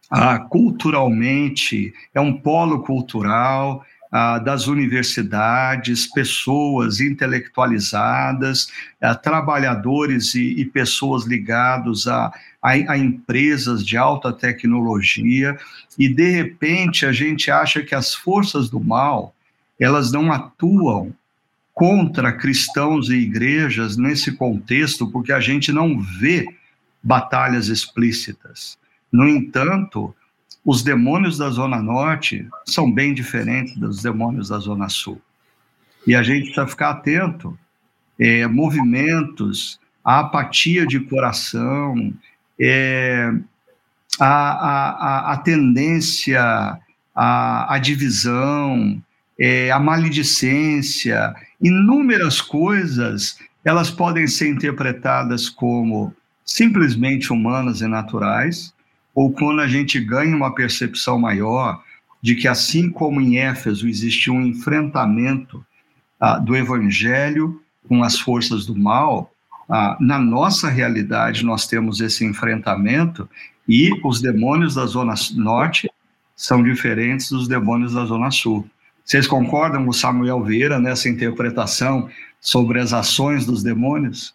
[0.10, 10.66] ah, culturalmente, é um polo cultural ah, das universidades, pessoas intelectualizadas, ah, trabalhadores e, e,
[10.66, 12.32] pessoas ligados a,
[12.62, 15.58] a, a empresas de alta tecnologia,
[16.00, 19.36] e de repente a gente acha que as forças do mal
[19.78, 21.14] elas não atuam
[21.76, 26.48] contra cristãos e igrejas nesse contexto, porque a gente não vê
[27.04, 28.78] batalhas explícitas.
[29.12, 30.16] No entanto,
[30.64, 35.22] os demônios da Zona Norte são bem diferentes dos demônios da Zona Sul.
[36.08, 37.60] E a gente precisa ficar atento.
[38.18, 42.14] É, movimentos, a apatia de coração,
[42.58, 43.34] é,
[44.18, 46.80] a, a, a, tendência
[47.14, 49.04] à, divisão,
[49.38, 56.13] é, a maledicência, inúmeras coisas, elas podem ser interpretadas como
[56.44, 58.74] simplesmente humanas e naturais,
[59.13, 61.82] ou quando a gente ganha uma percepção maior
[62.22, 65.65] de que, assim como em Éfeso existiu um enfrentamento
[66.20, 69.32] ah, do evangelho com as forças do mal,
[69.70, 73.28] ah, na nossa realidade, nós temos esse enfrentamento
[73.68, 75.89] e os demônios da Zona Norte
[76.36, 78.68] são diferentes dos demônios da Zona Sul.
[79.06, 82.10] Vocês concordam com Samuel Vieira nessa interpretação
[82.41, 84.34] sobre as ações dos demônios?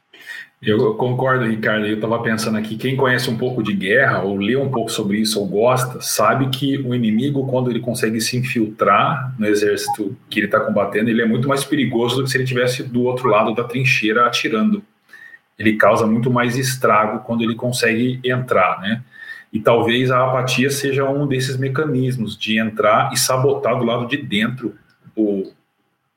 [0.62, 1.86] Eu concordo, Ricardo.
[1.86, 5.18] Eu estava pensando aqui, quem conhece um pouco de guerra, ou lê um pouco sobre
[5.18, 10.38] isso, ou gosta, sabe que o inimigo, quando ele consegue se infiltrar no exército que
[10.38, 13.28] ele está combatendo, ele é muito mais perigoso do que se ele estivesse do outro
[13.28, 14.82] lado da trincheira atirando
[15.60, 19.02] ele causa muito mais estrago quando ele consegue entrar, né?
[19.52, 24.16] E talvez a apatia seja um desses mecanismos de entrar e sabotar do lado de
[24.16, 24.76] dentro
[25.16, 25.50] o,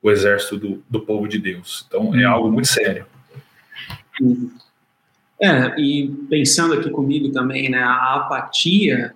[0.00, 1.84] o exército do, do povo de Deus.
[1.88, 3.06] Então é algo muito sério.
[5.40, 9.14] É, e pensando aqui comigo também, né, a apatia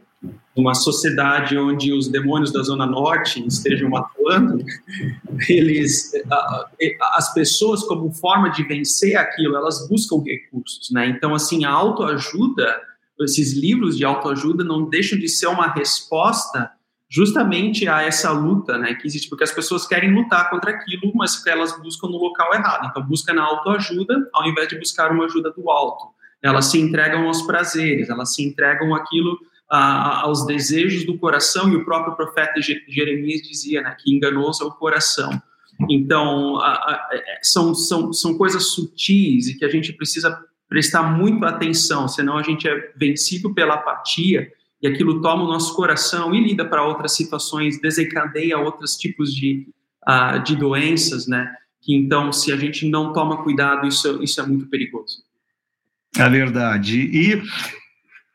[0.56, 4.64] numa sociedade onde os demônios da Zona Norte estejam atuando,
[5.48, 6.10] eles,
[7.14, 11.06] as pessoas, como forma de vencer aquilo, elas buscam recursos, né?
[11.06, 12.80] Então, assim, a autoajuda,
[13.24, 16.70] esses livros de autoajuda não deixam de ser uma resposta
[17.10, 21.44] justamente a essa luta, né, que existe, porque as pessoas querem lutar contra aquilo, mas
[21.46, 22.86] elas buscam no local errado.
[22.90, 26.06] Então, busca na autoajuda, ao invés de buscar uma ajuda do alto.
[26.42, 29.38] Elas se entregam aos prazeres, elas se entregam aquilo
[29.70, 34.66] a, aos desejos do coração, e o próprio profeta Jeremias dizia né, que enganoso é
[34.66, 35.30] o coração.
[35.88, 41.02] Então, a, a, é, são, são, são coisas sutis e que a gente precisa prestar
[41.02, 46.34] muito atenção, senão a gente é vencido pela apatia e aquilo toma o nosso coração
[46.34, 49.66] e lida para outras situações, desencadeia outros tipos de,
[50.06, 51.52] uh, de doenças, né?
[51.80, 55.22] Que então, se a gente não toma cuidado, isso, isso é muito perigoso.
[56.16, 56.98] É verdade.
[57.00, 57.42] E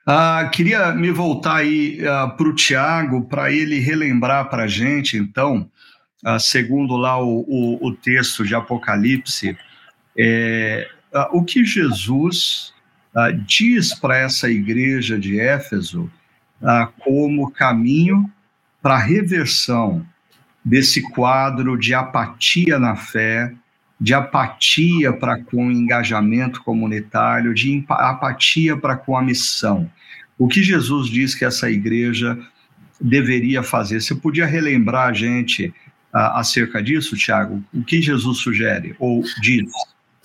[0.05, 5.17] ah, queria me voltar aí ah, para o Tiago, para ele relembrar para a gente,
[5.17, 5.69] então,
[6.39, 9.57] segundo lá o, o, o, texto de Apocalipse,
[10.17, 10.87] é,
[11.31, 12.73] o que Jesus
[13.15, 16.11] ah, diz para essa igreja de Éfeso
[16.61, 18.29] ah, como caminho
[18.81, 20.05] para a reversão
[20.65, 23.53] desse quadro de apatia na fé,
[23.99, 29.89] de apatia para com o engajamento comunitário, de apatia para com a missão.
[30.37, 32.37] O que Jesus diz que essa igreja
[32.99, 34.01] deveria fazer?
[34.01, 35.67] Você podia relembrar a gente
[36.13, 37.63] uh, acerca disso, Tiago?
[37.73, 39.71] O que Jesus sugere ou diz?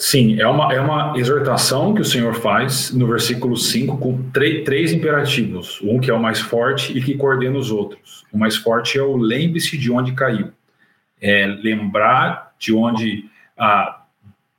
[0.01, 4.93] Sim, é uma, é uma exortação que o Senhor faz no versículo 5 com três
[4.93, 5.81] imperativos.
[5.83, 8.25] Um que é o mais forte e que coordena os outros.
[8.33, 10.53] O mais forte é o lembre-se de onde caiu.
[11.21, 13.25] É lembrar de onde
[13.59, 14.03] a,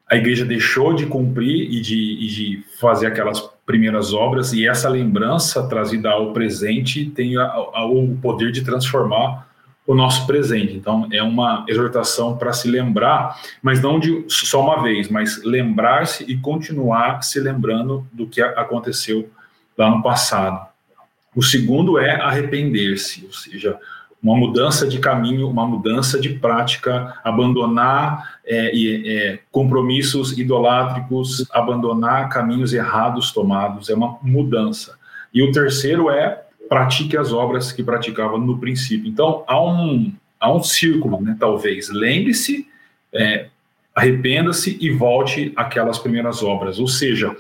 [0.10, 4.89] a igreja deixou de cumprir e de, e de fazer aquelas primeiras obras, e essa
[4.89, 9.48] lembrança trazida ao presente tem a, a, o poder de transformar
[9.89, 10.75] o nosso presente.
[10.75, 16.23] Então, é uma exortação para se lembrar, mas não de só uma vez, mas lembrar-se
[16.32, 19.32] e continuar se lembrando do que aconteceu
[19.75, 20.67] lá no passado.
[21.36, 23.80] O segundo é arrepender-se, ou seja,
[24.21, 32.73] uma mudança de caminho, uma mudança de prática, abandonar é, é, compromissos idolátricos, abandonar caminhos
[32.73, 34.99] errados tomados, é uma mudança.
[35.34, 39.10] E o terceiro é pratique as obras que praticava no princípio.
[39.10, 41.89] Então, há um, há um círculo, né, talvez.
[41.89, 42.67] Lembre-se,
[43.12, 43.47] é,
[43.95, 46.79] arrependa-se e volte àquelas primeiras obras.
[46.79, 47.36] Ou seja,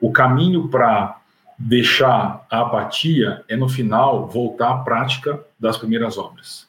[0.00, 1.18] o caminho para
[1.58, 6.66] deixar a apatia é, no final, voltar à prática das primeiras obras.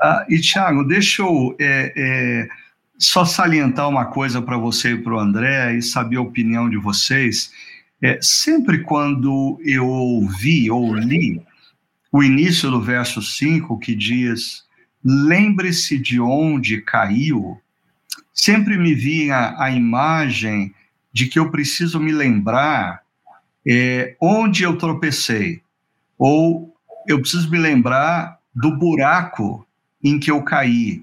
[0.00, 2.48] Ah, e, Tiago, deixa eu é, é,
[2.98, 6.76] só salientar uma coisa para você e para o André e saber a opinião de
[6.76, 7.50] vocês.
[8.00, 11.42] É, sempre quando eu ouvi ou li
[12.12, 14.64] o início do verso 5, que diz:
[15.04, 17.60] Lembre-se de onde caiu,
[18.32, 20.72] sempre me vinha a imagem
[21.12, 23.02] de que eu preciso me lembrar
[23.66, 25.60] é, onde eu tropecei,
[26.16, 26.74] ou
[27.06, 29.66] eu preciso me lembrar do buraco
[30.02, 31.02] em que eu caí.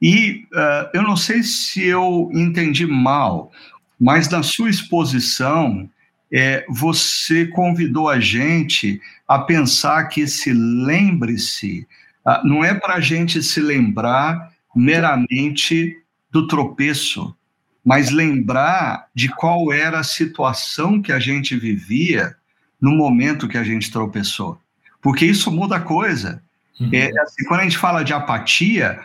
[0.00, 3.50] E uh, eu não sei se eu entendi mal,
[3.98, 5.88] mas na sua exposição,
[6.36, 11.86] é, você convidou a gente a pensar que esse lembre-se
[12.26, 15.96] uh, não é para a gente se lembrar meramente
[16.32, 17.36] do tropeço,
[17.84, 22.34] mas lembrar de qual era a situação que a gente vivia
[22.80, 24.58] no momento que a gente tropeçou.
[25.00, 26.42] Porque isso muda a coisa.
[26.80, 26.90] Uhum.
[26.92, 28.98] É, assim, quando a gente fala de apatia,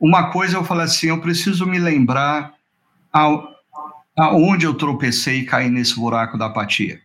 [0.00, 2.54] uma coisa eu falo assim, eu preciso me lembrar
[4.16, 7.00] aonde eu tropecei e caí nesse buraco da apatia.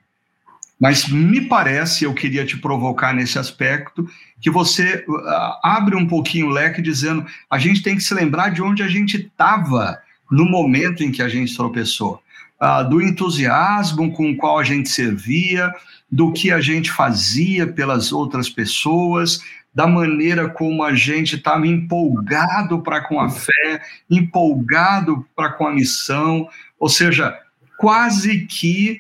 [0.80, 4.08] Mas me parece, eu queria te provocar nesse aspecto,
[4.42, 8.50] que você uh, abre um pouquinho o leque dizendo a gente tem que se lembrar
[8.50, 9.98] de onde a gente estava
[10.30, 12.22] no momento em que a gente tropeçou,
[12.62, 15.74] uh, do entusiasmo com o qual a gente servia,
[16.12, 19.42] do que a gente fazia pelas outras pessoas,
[19.74, 25.74] da maneira como a gente estava empolgado para com a fé, empolgado para com a
[25.74, 26.48] missão,
[26.80, 27.38] ou seja,
[27.78, 29.00] quase que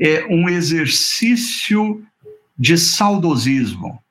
[0.00, 2.02] é um exercício
[2.58, 4.02] de saudosismo.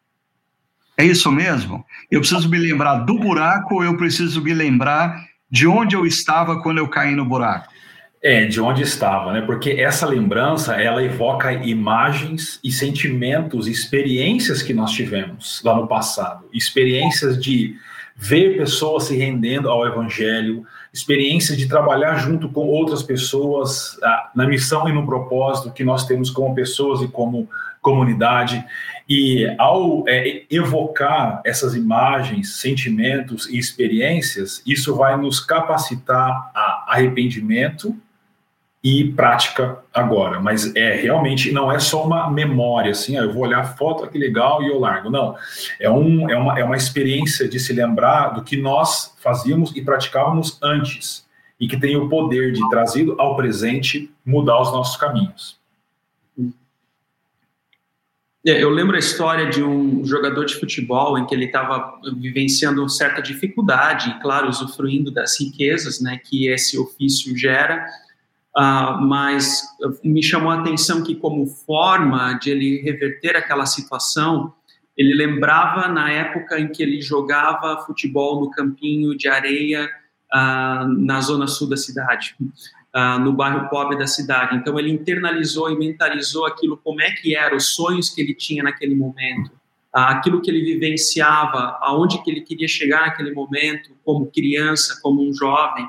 [0.97, 1.85] É isso mesmo?
[2.09, 6.77] Eu preciso me lembrar do buraco eu preciso me lembrar de onde eu estava quando
[6.77, 7.69] eu caí no buraco?
[8.23, 9.41] É, de onde estava, né?
[9.41, 16.45] Porque essa lembrança, ela evoca imagens e sentimentos, experiências que nós tivemos lá no passado,
[16.53, 17.75] experiências de
[18.15, 20.63] ver pessoas se rendendo ao evangelho,
[20.93, 26.05] experiências de trabalhar junto com outras pessoas ah, na missão e no propósito que nós
[26.05, 27.47] temos como pessoas e como
[27.81, 28.63] comunidade.
[29.09, 37.95] E ao é, evocar essas imagens, sentimentos e experiências, isso vai nos capacitar a arrependimento
[38.83, 40.39] e prática agora.
[40.39, 44.09] Mas é realmente não é só uma memória, assim, ah, eu vou olhar a foto,
[44.09, 45.09] que legal, e eu largo.
[45.09, 45.35] Não.
[45.79, 49.81] É, um, é, uma, é uma experiência de se lembrar do que nós fazíamos e
[49.81, 51.25] praticávamos antes,
[51.59, 55.61] e que tem o poder de, trazido ao presente, mudar os nossos caminhos.
[58.43, 62.89] É, eu lembro a história de um jogador de futebol em que ele estava vivenciando
[62.89, 67.85] certa dificuldade, claro, usufruindo das riquezas né, que esse ofício gera,
[68.55, 69.63] Uh, mas
[70.03, 74.53] me chamou a atenção que, como forma de ele reverter aquela situação,
[74.97, 79.89] ele lembrava na época em que ele jogava futebol no campinho de areia
[80.33, 84.57] uh, na zona sul da cidade, uh, no bairro pobre da cidade.
[84.57, 88.63] Então, ele internalizou e mentalizou aquilo, como é que eram os sonhos que ele tinha
[88.63, 89.49] naquele momento,
[89.93, 95.33] aquilo que ele vivenciava, aonde que ele queria chegar naquele momento, como criança, como um
[95.33, 95.87] jovem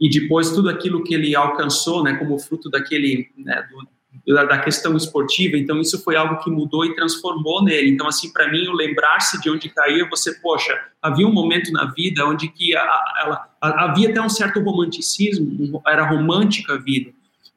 [0.00, 4.96] e depois tudo aquilo que ele alcançou, né, como fruto daquele né, do, da, questão
[4.96, 5.56] esportiva.
[5.56, 7.90] Então isso foi algo que mudou e transformou nele.
[7.90, 11.84] Então assim para mim o lembrar-se de onde caiu, você poxa, havia um momento na
[11.92, 12.80] vida onde que a,
[13.22, 17.12] ela, a, havia até um certo romanticismo, era romântica a vida.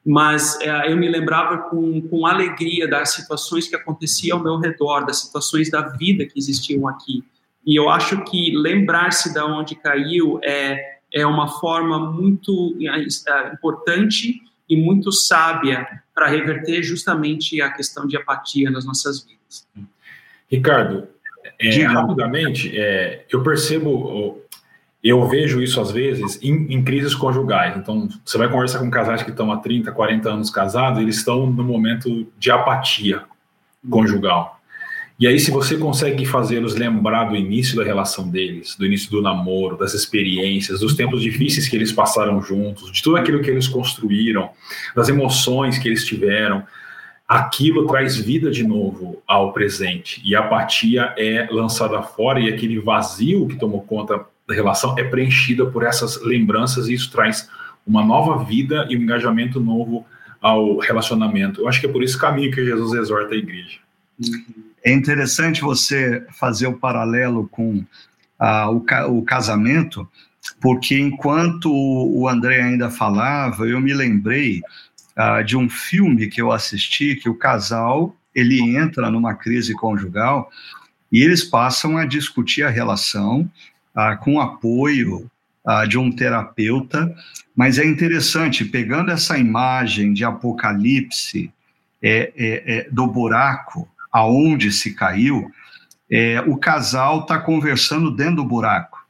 [0.06, 5.06] Mas é, eu me lembrava com, com alegria das situações que aconteciam ao meu redor,
[5.06, 7.24] das situações da vida que existiam aqui.
[7.66, 14.42] E eu acho que lembrar-se de onde caiu é, é uma forma muito é, importante
[14.68, 19.66] e muito sábia para reverter justamente a questão de apatia nas nossas vidas.
[20.50, 21.06] Ricardo,
[21.60, 24.42] é, rapidamente, é, eu percebo,
[25.02, 27.76] eu vejo isso às vezes em, em, crises conjugais.
[27.76, 31.46] Então, você vai conversar com casais que estão há 30, 40 anos casados, eles estão
[31.46, 33.22] no momento de apatia
[33.88, 34.60] conjugal.
[35.18, 39.22] E aí, se você consegue fazê-los lembrar do início da relação deles, do início do
[39.22, 43.68] namoro, das experiências, dos tempos difíceis que eles passaram juntos, de tudo aquilo que eles
[43.68, 44.50] construíram,
[44.94, 46.64] das emoções que eles tiveram,
[47.28, 50.20] aquilo traz vida de novo ao presente.
[50.24, 55.04] E a apatia é lançada fora e aquele vazio que tomou conta da relação é
[55.04, 57.48] preenchida por essas lembranças e isso traz
[57.86, 60.04] uma nova vida e um engajamento novo
[60.40, 61.60] ao relacionamento.
[61.60, 63.78] Eu acho que é por esse caminho que Jesus exorta a igreja.
[64.18, 64.73] Uhum.
[64.84, 67.82] É interessante você fazer o paralelo com
[68.38, 68.84] ah, o,
[69.18, 70.06] o casamento,
[70.60, 74.60] porque enquanto o André ainda falava, eu me lembrei
[75.16, 80.50] ah, de um filme que eu assisti, que o casal ele entra numa crise conjugal
[81.10, 83.48] e eles passam a discutir a relação
[83.94, 85.30] ah, com apoio
[85.64, 87.14] ah, de um terapeuta,
[87.56, 91.52] mas é interessante, pegando essa imagem de apocalipse
[92.02, 95.50] é, é, é, do buraco, aonde se caiu,
[96.08, 99.04] é, o casal está conversando dentro do buraco.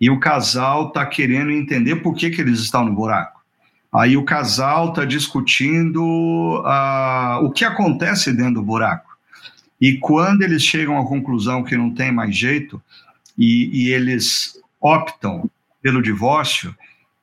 [0.00, 3.42] E o casal está querendo entender por que, que eles estão no buraco.
[3.92, 9.14] Aí o casal está discutindo uh, o que acontece dentro do buraco.
[9.78, 12.82] E quando eles chegam à conclusão que não tem mais jeito
[13.36, 15.50] e, e eles optam
[15.82, 16.74] pelo divórcio,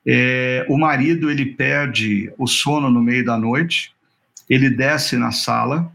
[0.05, 3.91] é, o marido ele perde o sono no meio da noite,
[4.49, 5.91] ele desce na sala,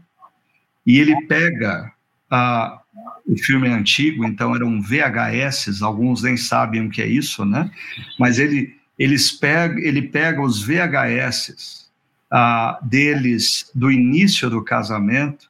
[0.89, 1.93] e ele pega
[2.31, 2.81] a,
[3.23, 7.69] o filme é antigo, então eram VHS, alguns nem sabem o que é isso, né?
[8.17, 11.91] Mas ele, eles pega, ele pega os VHS
[12.31, 15.47] ah, deles do início do casamento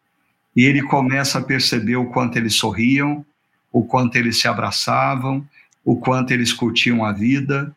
[0.54, 3.26] e ele começa a perceber o quanto eles sorriam,
[3.72, 5.48] o quanto eles se abraçavam,
[5.86, 7.74] o quanto eles curtiam a vida,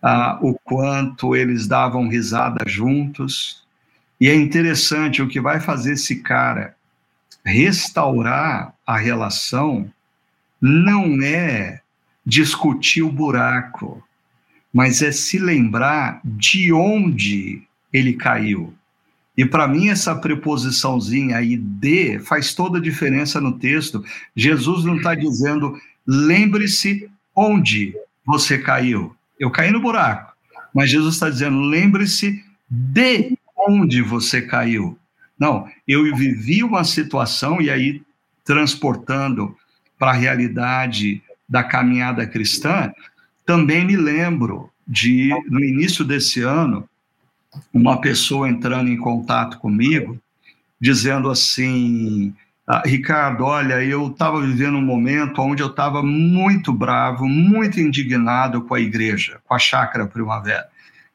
[0.00, 3.64] ah, o quanto eles davam risada juntos.
[4.20, 6.78] E é interessante o que vai fazer esse cara
[7.44, 9.90] restaurar a relação
[10.60, 11.80] não é
[12.24, 14.02] discutir o buraco,
[14.72, 17.62] mas é se lembrar de onde
[17.92, 18.74] ele caiu.
[19.36, 24.04] E para mim, essa preposiçãozinha aí de faz toda a diferença no texto.
[24.36, 27.94] Jesus não está dizendo, lembre-se onde
[28.26, 29.16] você caiu.
[29.38, 30.34] Eu caí no buraco.
[30.74, 34.98] Mas Jesus está dizendo, lembre-se de onde você caiu.
[35.40, 38.02] Não, eu vivi uma situação, e aí
[38.44, 39.56] transportando
[39.98, 42.92] para a realidade da caminhada cristã,
[43.46, 46.86] também me lembro de, no início desse ano,
[47.72, 50.18] uma pessoa entrando em contato comigo,
[50.80, 52.34] dizendo assim:
[52.66, 58.62] ah, Ricardo, olha, eu estava vivendo um momento onde eu estava muito bravo, muito indignado
[58.62, 60.68] com a igreja, com a chácara primavera,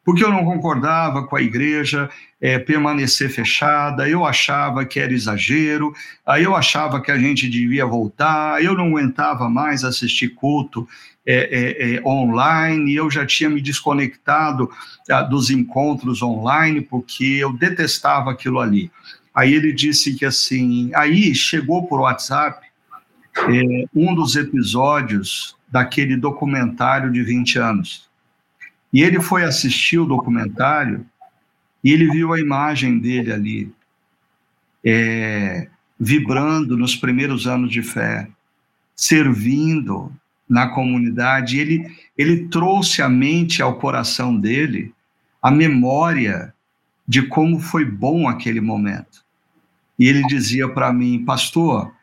[0.05, 2.07] porque eu não concordava com a igreja
[2.39, 5.91] é, permanecer fechada, eu achava que era exagero,
[6.23, 10.87] aí eu achava que a gente devia voltar, eu não aguentava mais assistir culto
[11.25, 14.69] é, é, é online, eu já tinha me desconectado
[15.09, 18.91] ah, dos encontros online, porque eu detestava aquilo ali.
[19.33, 22.63] Aí ele disse que assim, aí chegou por WhatsApp
[23.37, 28.04] é, um dos episódios daquele documentário de 20 anos.
[28.95, 31.05] E ele foi assistir o documentário
[31.83, 33.71] e ele viu a imagem dele ali,
[34.83, 35.67] é,
[35.99, 38.29] vibrando nos primeiros anos de fé,
[38.95, 40.09] servindo
[40.49, 41.59] na comunidade.
[41.59, 41.85] Ele,
[42.17, 44.93] ele trouxe à mente, ao coração dele,
[45.41, 46.53] a memória
[47.05, 49.25] de como foi bom aquele momento
[49.97, 51.93] e ele dizia para mim, pastor,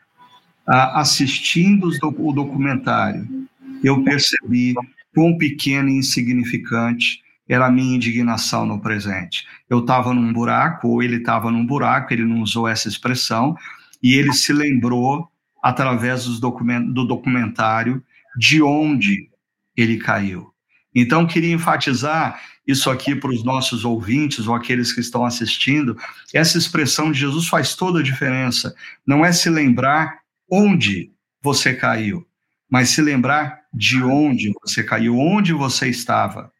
[0.66, 3.46] assistindo o documentário,
[3.84, 4.74] eu percebi
[5.14, 9.46] quão pequeno e insignificante era a minha indignação no presente.
[9.68, 13.56] Eu estava num buraco, ou ele estava num buraco, ele não usou essa expressão,
[14.02, 15.28] e ele se lembrou,
[15.62, 18.02] através do documentário,
[18.36, 19.28] de onde
[19.76, 20.52] ele caiu.
[20.94, 25.96] Então, queria enfatizar isso aqui para os nossos ouvintes ou aqueles que estão assistindo.
[26.32, 28.74] Essa expressão de Jesus faz toda a diferença.
[29.06, 30.18] Não é se lembrar
[30.50, 31.10] onde
[31.42, 32.26] você caiu,
[32.70, 36.52] mas se lembrar de onde você caiu, onde você estava,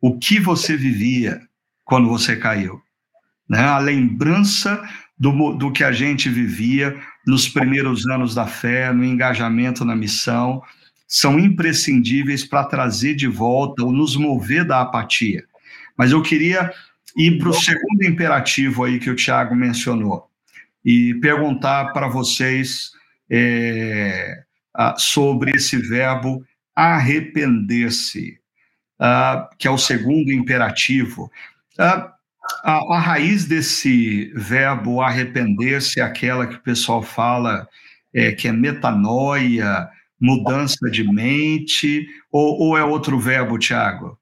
[0.00, 1.40] o que você vivia
[1.84, 2.80] quando você caiu.
[3.48, 3.60] Né?
[3.60, 4.82] A lembrança
[5.18, 6.96] do, do que a gente vivia
[7.26, 10.62] nos primeiros anos da fé, no engajamento na missão,
[11.06, 15.44] são imprescindíveis para trazer de volta ou nos mover da apatia.
[15.96, 16.72] Mas eu queria
[17.16, 20.28] ir para o segundo imperativo aí que o Tiago mencionou
[20.84, 22.92] e perguntar para vocês
[23.30, 24.42] é,
[24.96, 28.38] sobre esse verbo arrepender-se,
[29.00, 31.30] uh, que é o segundo imperativo.
[31.78, 32.08] Uh,
[32.62, 37.68] a, a, raiz desse verbo arrepender-se é aquela que o pessoal fala
[38.14, 39.88] é, que é metanoia,
[40.20, 44.18] mudança de mente, ou, ou é outro verbo, Tiago?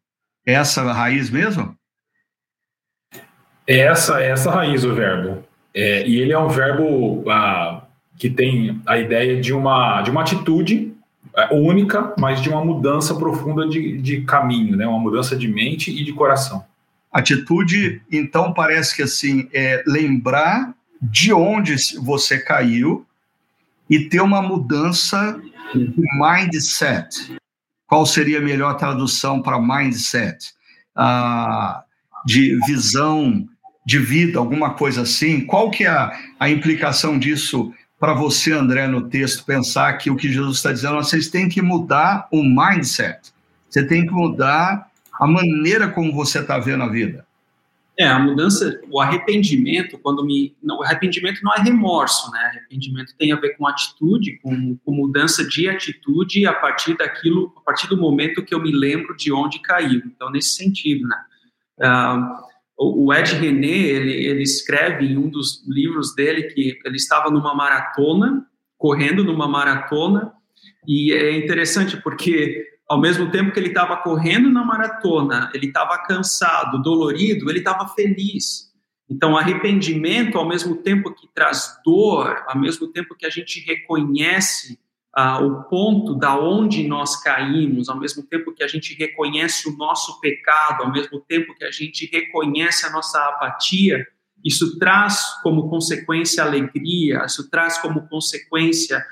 [0.46, 1.76] É essa a raiz mesmo?
[3.66, 5.44] É essa, é essa raiz o verbo.
[5.74, 7.85] É, e ele é um verbo ah,
[8.16, 10.92] que tem a ideia de uma, de uma atitude
[11.36, 14.86] é, única, mas de uma mudança profunda de, de caminho, né?
[14.86, 16.64] uma mudança de mente e de coração.
[17.12, 23.06] Atitude, então, parece que assim, é lembrar de onde você caiu
[23.88, 25.40] e ter uma mudança
[26.18, 27.36] mindset.
[27.86, 30.52] Qual seria a melhor tradução para mindset?
[30.94, 31.84] Ah,
[32.24, 33.46] de visão
[33.84, 35.42] de vida, alguma coisa assim?
[35.42, 40.16] Qual que é a, a implicação disso para você, André, no texto, pensar que o
[40.16, 43.32] que Jesus está dizendo, vocês têm que mudar o mindset.
[43.68, 47.26] Você tem que mudar a maneira como você está vendo a vida.
[47.98, 50.54] É, a mudança, o arrependimento, quando me.
[50.62, 52.40] Não, arrependimento não é remorso, né?
[52.40, 57.60] Arrependimento tem a ver com atitude, com, com, mudança de atitude a partir daquilo, a
[57.62, 60.02] partir do momento que eu me lembro de onde caiu.
[60.04, 61.16] Então, nesse sentido, né?
[61.78, 62.46] Uh,
[62.78, 67.54] o Ed René, ele, ele escreve em um dos livros dele que ele estava numa
[67.54, 68.46] maratona,
[68.76, 70.32] correndo numa maratona,
[70.86, 75.98] e é interessante porque ao mesmo tempo que ele estava correndo na maratona, ele estava
[76.04, 78.66] cansado, dolorido, ele estava feliz.
[79.08, 84.78] Então, arrependimento, ao mesmo tempo que traz dor, ao mesmo tempo que a gente reconhece
[85.18, 89.74] ah, o ponto da onde nós caímos, ao mesmo tempo que a gente reconhece o
[89.74, 94.06] nosso pecado, ao mesmo tempo que a gente reconhece a nossa apatia,
[94.44, 99.02] isso traz como consequência alegria, isso traz como consequência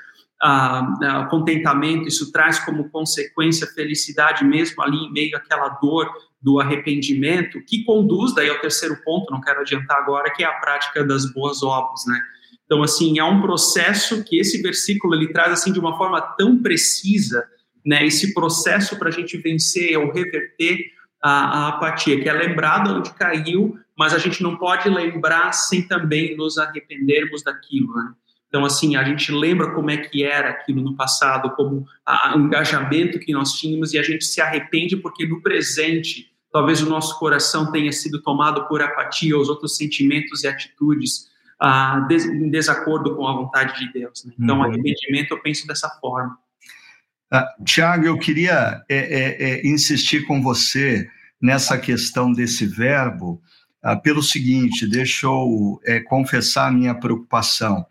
[0.43, 6.07] uh, contentamento, isso traz como consequência felicidade mesmo ali em meio àquela dor
[6.39, 10.53] do arrependimento, que conduz daí ao terceiro ponto, não quero adiantar agora, que é a
[10.59, 12.21] prática das boas obras, né?
[12.65, 16.61] Então, assim, é um processo que esse versículo ele traz assim de uma forma tão
[16.61, 17.45] precisa,
[17.85, 18.05] né?
[18.05, 20.91] Esse processo para a gente vencer ou reverter
[21.21, 25.51] a, a, apatia, que é lembrar de onde caiu, mas a gente não pode lembrar
[25.53, 28.13] sem também nos arrependermos daquilo, né?
[28.47, 31.85] Então, assim, a gente lembra como é que era aquilo no passado, como
[32.35, 36.89] o engajamento que nós tínhamos, e a gente se arrepende porque no presente, talvez o
[36.89, 41.27] nosso coração tenha sido tomado por apatia, os outros sentimentos e atitudes
[41.59, 44.25] ah, des em desacordo com a vontade de Deus.
[44.25, 44.33] Né?
[44.39, 44.63] Então, uhum.
[44.63, 46.37] arrependimento eu penso dessa forma.
[47.31, 51.09] Ah, Tiago, eu queria é, é, é, insistir com você
[51.41, 53.41] nessa questão desse verbo,
[53.81, 57.85] ah, pelo seguinte: deixa eu é, confessar a minha preocupação.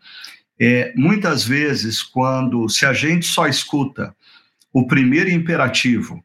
[0.59, 4.15] É, muitas vezes, quando se a gente só escuta
[4.71, 6.23] o primeiro imperativo,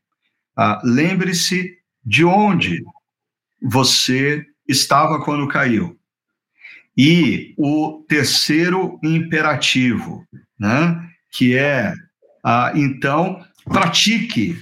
[0.56, 2.84] ah, lembre-se de onde
[3.62, 5.99] você estava quando caiu.
[7.02, 10.22] E o terceiro imperativo,
[10.58, 11.94] né, que é,
[12.44, 14.54] ah, então, pratique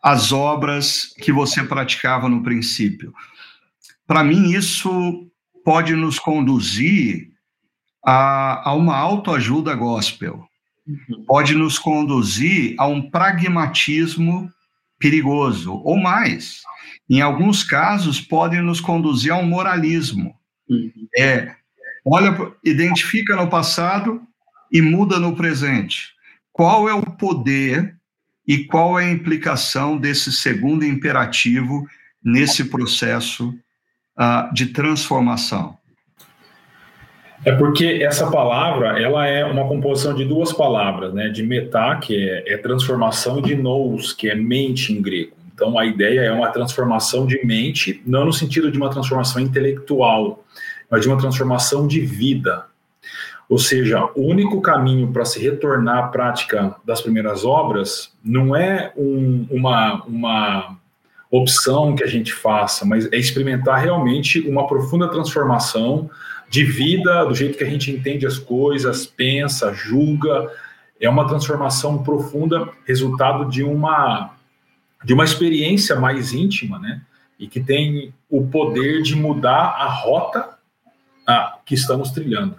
[0.00, 3.12] as obras que você praticava no princípio.
[4.06, 5.28] Para mim, isso
[5.64, 7.32] pode nos conduzir
[8.06, 10.46] a, a uma autoajuda gospel,
[10.86, 11.24] uhum.
[11.26, 14.48] pode nos conduzir a um pragmatismo
[15.00, 16.60] perigoso, ou mais.
[17.10, 20.32] Em alguns casos, pode nos conduzir a um moralismo.
[20.68, 20.90] Uhum.
[21.16, 21.54] É,
[22.04, 24.20] olha, identifica no passado
[24.72, 26.14] e muda no presente.
[26.52, 27.96] Qual é o poder
[28.46, 31.86] e qual é a implicação desse segundo imperativo
[32.22, 33.50] nesse processo
[34.18, 35.76] uh, de transformação?
[37.44, 41.28] É porque essa palavra ela é uma composição de duas palavras, né?
[41.28, 45.36] De metá, que é, é transformação, e de nous, que é mente em grego.
[45.56, 50.44] Então a ideia é uma transformação de mente, não no sentido de uma transformação intelectual,
[50.90, 52.66] mas de uma transformação de vida.
[53.48, 58.92] Ou seja, o único caminho para se retornar à prática das primeiras obras não é
[58.98, 60.76] um, uma, uma
[61.30, 66.10] opção que a gente faça, mas é experimentar realmente uma profunda transformação
[66.50, 70.50] de vida, do jeito que a gente entende as coisas, pensa, julga.
[71.00, 74.35] É uma transformação profunda, resultado de uma
[75.06, 77.00] de uma experiência mais íntima, né?
[77.38, 80.58] E que tem o poder de mudar a rota
[81.24, 82.56] a, que estamos trilhando.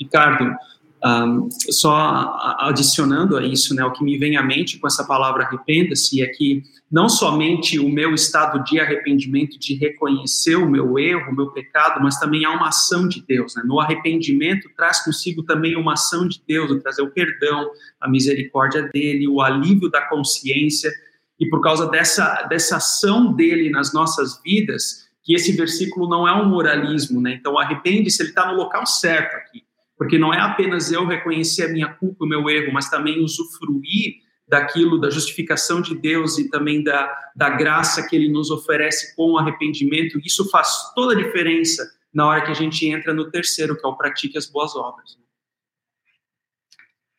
[0.00, 0.56] Ricardo,
[1.04, 5.44] um, só adicionando a isso, né, o que me vem à mente com essa palavra
[5.44, 11.30] arrependa-se é que não somente o meu estado de arrependimento, de reconhecer o meu erro,
[11.30, 13.54] o meu pecado, mas também há uma ação de Deus.
[13.54, 13.62] Né?
[13.66, 17.68] No arrependimento traz consigo também uma ação de Deus, o trazer o perdão,
[18.00, 20.90] a misericórdia dele, o alívio da consciência,
[21.38, 26.32] e por causa dessa, dessa ação dele nas nossas vidas, que esse versículo não é
[26.32, 27.34] um moralismo, né?
[27.34, 29.64] Então, arrepende-se, ele está no local certo aqui,
[29.96, 34.16] porque não é apenas eu reconhecer a minha culpa, o meu erro, mas também usufruir
[34.46, 39.32] daquilo, da justificação de Deus e também da, da graça que ele nos oferece com
[39.32, 40.18] o arrependimento.
[40.24, 43.88] Isso faz toda a diferença na hora que a gente entra no terceiro, que é
[43.88, 45.18] o pratique as boas obras.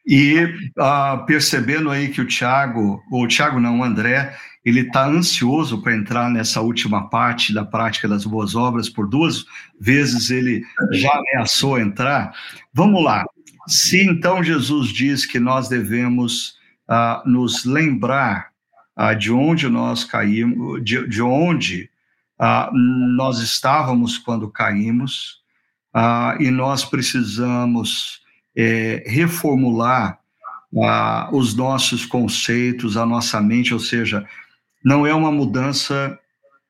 [0.07, 0.43] E
[0.77, 5.79] uh, percebendo aí que o Tiago, ou o Tiago não, o André, ele está ansioso
[5.81, 9.45] para entrar nessa última parte da prática das boas obras, por duas
[9.79, 12.33] vezes ele já ameaçou entrar.
[12.73, 13.23] Vamos lá.
[13.67, 16.55] Se então Jesus diz que nós devemos
[16.89, 18.49] uh, nos lembrar
[18.97, 21.89] uh, de onde nós caímos, de, de onde
[22.39, 22.75] uh,
[23.15, 25.43] nós estávamos quando caímos,
[26.41, 28.19] e nós precisamos
[28.53, 30.19] é, reformular
[31.31, 34.27] os nossos conceitos, a nossa mente, ou seja,
[34.85, 36.19] não é uma mudança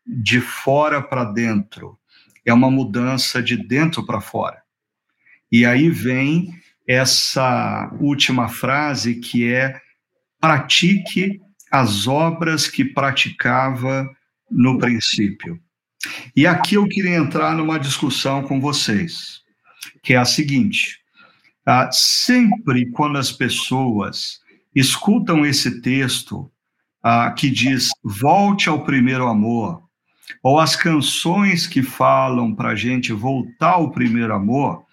[0.07, 1.99] de fora para dentro,
[2.45, 4.63] é uma mudança de dentro para fora.
[5.51, 6.53] E aí vem
[6.88, 9.82] essa última frase que é
[10.39, 14.09] pratique as obras que praticava
[14.49, 15.59] no princípio.
[16.34, 19.41] E aqui eu queria entrar numa discussão com vocês,
[20.01, 20.99] que é a seguinte:
[21.66, 24.39] ah, sempre quando as pessoas
[24.74, 26.49] escutam esse texto,
[27.08, 29.84] ah, que diz volte ao primeiro amor,
[30.41, 34.84] ou as canções que falam para a gente voltar ao primeiro amor,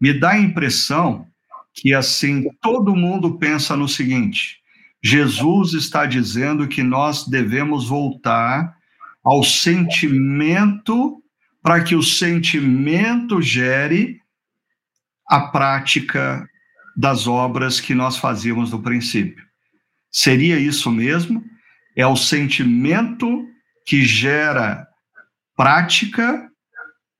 [0.00, 1.26] me dá a impressão
[1.74, 4.60] que assim todo mundo pensa no seguinte:
[5.02, 8.76] Jesus está dizendo que nós devemos voltar
[9.24, 11.20] ao sentimento
[11.60, 14.20] para que o sentimento gere
[15.28, 16.48] a prática
[16.96, 19.44] das obras que nós fazíamos no princípio.
[20.12, 21.44] Seria isso mesmo?
[21.96, 23.46] É o sentimento
[23.86, 24.86] que gera
[25.56, 26.48] prática,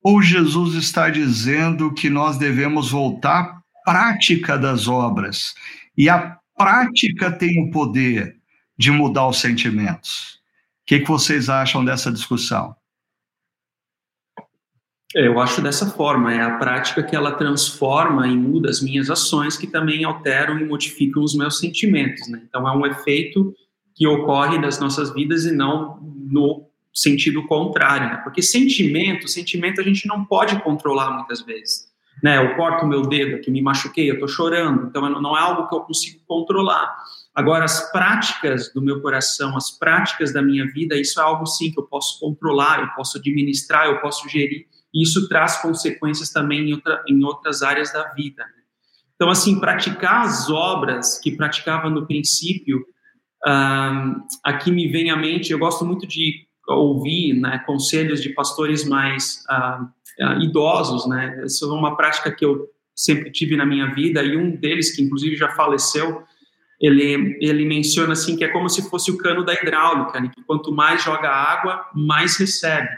[0.02, 5.54] ou Jesus está dizendo que nós devemos voltar à prática das obras?
[5.96, 8.36] E a prática tem o poder
[8.76, 10.36] de mudar os sentimentos.
[10.82, 12.76] O que, que vocês acham dessa discussão?
[15.14, 19.08] É, eu acho dessa forma, é a prática que ela transforma e muda as minhas
[19.08, 22.28] ações, que também alteram e modificam os meus sentimentos.
[22.28, 22.42] Né?
[22.46, 23.54] Então, é um efeito
[23.96, 28.16] que ocorre nas nossas vidas e não no sentido contrário, né?
[28.22, 31.88] Porque sentimento, sentimento a gente não pode controlar muitas vezes,
[32.22, 32.36] né?
[32.38, 35.68] Eu corto o meu dedo aqui, me machuquei, eu tô chorando, então não é algo
[35.68, 36.94] que eu consigo controlar.
[37.34, 41.70] Agora, as práticas do meu coração, as práticas da minha vida, isso é algo sim
[41.70, 46.70] que eu posso controlar, eu posso administrar, eu posso gerir, e isso traz consequências também
[46.70, 48.42] em, outra, em outras áreas da vida.
[48.42, 48.62] Né?
[49.14, 52.86] Então, assim, praticar as obras que praticava no princípio,
[54.42, 59.44] aqui me vem à mente, eu gosto muito de ouvir né, conselhos de pastores mais
[59.48, 61.44] uh, idosos, né?
[61.44, 65.02] Isso é uma prática que eu sempre tive na minha vida e um deles, que
[65.02, 66.24] inclusive já faleceu,
[66.80, 70.42] ele, ele menciona assim que é como se fosse o cano da hidráulica, né, que
[70.42, 72.88] quanto mais joga água, mais recebe.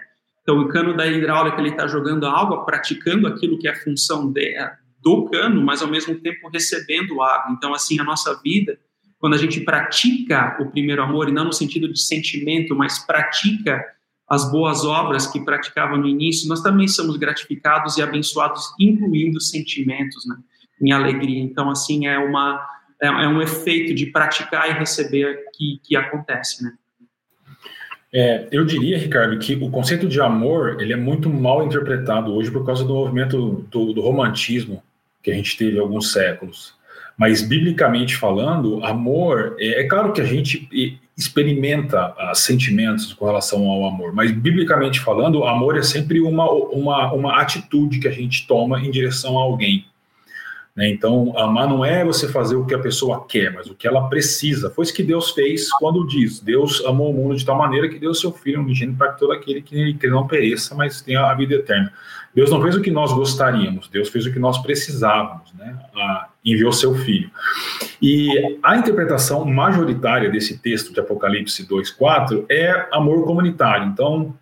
[0.42, 4.32] Então, o cano da hidráulica ele está jogando água, praticando aquilo que é a função
[4.32, 4.56] de,
[5.02, 7.52] do cano, mas ao mesmo tempo recebendo água.
[7.52, 8.78] Então, assim, a nossa vida,
[9.18, 13.84] quando a gente pratica o primeiro amor, e não no sentido de sentimento, mas pratica
[14.28, 20.26] as boas obras que praticava no início, nós também somos gratificados e abençoados, incluindo sentimentos,
[20.26, 20.36] né,
[20.82, 21.42] em alegria.
[21.42, 22.64] Então, assim, é uma
[23.00, 26.72] é, é um efeito de praticar e receber que, que acontece, né?
[28.12, 32.50] É, eu diria, Ricardo, que o conceito de amor ele é muito mal interpretado hoje
[32.50, 34.82] por causa do movimento do, do romantismo
[35.22, 36.74] que a gente teve há alguns séculos.
[37.18, 40.68] Mas, biblicamente falando, amor, é, é claro que a gente
[41.16, 47.12] experimenta uh, sentimentos com relação ao amor, mas, biblicamente falando, amor é sempre uma, uma,
[47.12, 49.84] uma atitude que a gente toma em direção a alguém.
[50.78, 50.88] Né?
[50.90, 54.08] Então, amar não é você fazer o que a pessoa quer, mas o que ela
[54.08, 54.70] precisa.
[54.70, 57.98] Foi isso que Deus fez quando diz: Deus amou o mundo de tal maneira que
[57.98, 61.56] deu seu Filho unigênito para todo aquele que, que não pereça, mas tenha a vida
[61.56, 61.92] eterna.
[62.34, 65.76] Deus não fez o que nós gostaríamos, Deus fez o que nós precisávamos, né?
[66.44, 67.30] Enviou seu Filho.
[68.00, 73.86] E a interpretação majoritária desse texto de Apocalipse 2,4 é amor comunitário.
[73.86, 74.34] Então,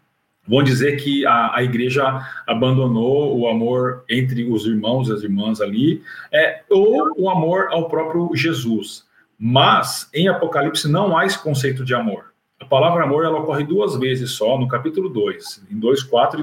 [0.46, 5.60] vão dizer que a, a igreja abandonou o amor entre os irmãos e as irmãs
[5.60, 9.04] ali, é, ou o amor ao próprio Jesus.
[9.38, 12.26] Mas em Apocalipse não há esse conceito de amor.
[12.58, 16.42] A palavra amor ela ocorre duas vezes só, no capítulo 2, em 2,4 e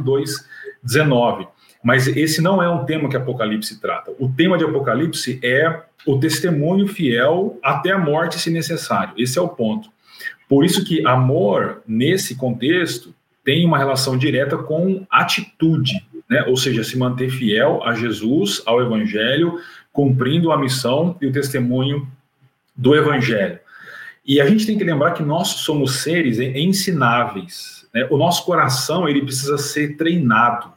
[0.85, 1.47] 2,19.
[1.83, 4.11] Mas esse não é um tema que Apocalipse trata.
[4.17, 9.13] O tema de Apocalipse é o testemunho fiel até a morte, se necessário.
[9.17, 9.89] Esse é o ponto.
[10.47, 13.13] Por isso que amor, nesse contexto,
[13.43, 16.43] tem uma relação direta com atitude, né?
[16.47, 19.59] ou seja, se manter fiel a Jesus, ao Evangelho,
[19.91, 22.07] cumprindo a missão e o testemunho
[22.75, 23.59] do Evangelho.
[24.25, 27.85] E a gente tem que lembrar que nós somos seres ensináveis.
[27.93, 28.07] Né?
[28.09, 30.72] O nosso coração ele precisa ser treinado.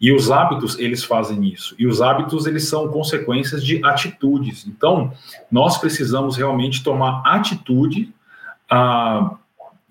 [0.00, 1.74] E os hábitos, eles fazem isso.
[1.78, 4.66] E os hábitos, eles são consequências de atitudes.
[4.66, 5.12] Então,
[5.50, 8.12] nós precisamos realmente tomar atitude
[8.70, 9.36] ah,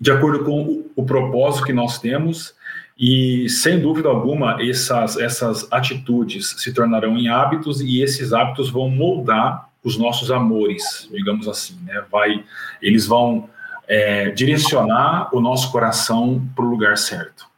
[0.00, 2.54] de acordo com o propósito que nós temos,
[2.98, 8.90] e sem dúvida alguma, essas, essas atitudes se tornarão em hábitos e esses hábitos vão
[8.90, 12.04] moldar os nossos amores, digamos assim, né?
[12.10, 12.44] Vai,
[12.82, 13.48] eles vão
[13.88, 17.48] é, direcionar o nosso coração para o lugar certo.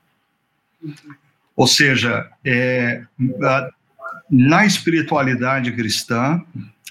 [1.56, 3.02] Ou seja, é,
[4.30, 6.42] na espiritualidade cristã,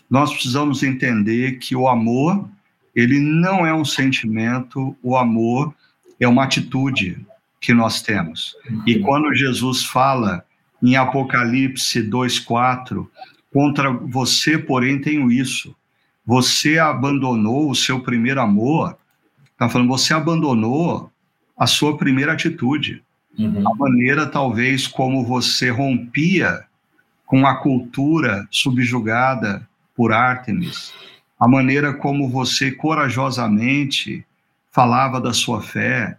[0.09, 2.47] nós precisamos entender que o amor
[2.95, 5.73] ele não é um sentimento, o amor
[6.19, 7.25] é uma atitude
[7.59, 8.55] que nós temos.
[8.85, 10.43] E quando Jesus fala
[10.81, 13.09] em Apocalipse 2:4,
[13.53, 15.75] contra você, porém, tenho isso.
[16.25, 18.97] Você abandonou o seu primeiro amor.
[19.51, 21.11] Está falando, você abandonou
[21.57, 23.03] a sua primeira atitude.
[23.37, 23.63] Uhum.
[23.67, 26.65] A maneira, talvez, como você rompia
[27.25, 30.93] com a cultura subjugada por Ártemis
[31.41, 34.23] a maneira como você corajosamente
[34.69, 36.15] falava da sua fé,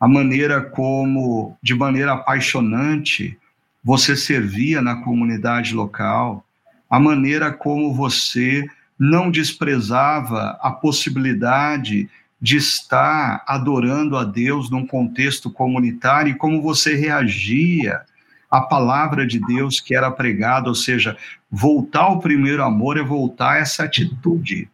[0.00, 3.38] a maneira como, de maneira apaixonante,
[3.84, 6.44] você servia na comunidade local,
[6.90, 8.66] a maneira como você
[8.98, 12.10] não desprezava a possibilidade
[12.44, 18.02] de estar adorando a Deus num contexto comunitário e como você reagia
[18.50, 21.16] à palavra de Deus que era pregada, ou seja,
[21.50, 24.68] voltar ao primeiro amor é voltar a essa atitude.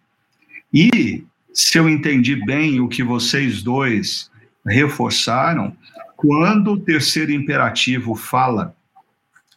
[0.74, 4.28] E, se eu entendi bem o que vocês dois
[4.66, 5.72] reforçaram,
[6.16, 8.74] quando o terceiro imperativo fala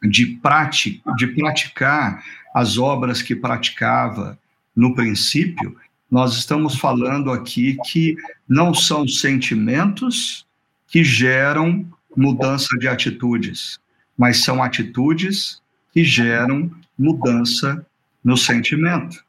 [0.03, 4.37] de, prati de praticar as obras que praticava
[4.75, 5.75] no princípio,
[6.13, 8.15] nós estamos falando aqui que
[8.47, 10.45] não são sentimentos
[10.87, 11.83] que geram
[12.15, 13.79] mudança de atitudes,
[14.15, 15.59] mas são atitudes
[15.91, 17.83] que geram mudança
[18.23, 19.25] no sentimento.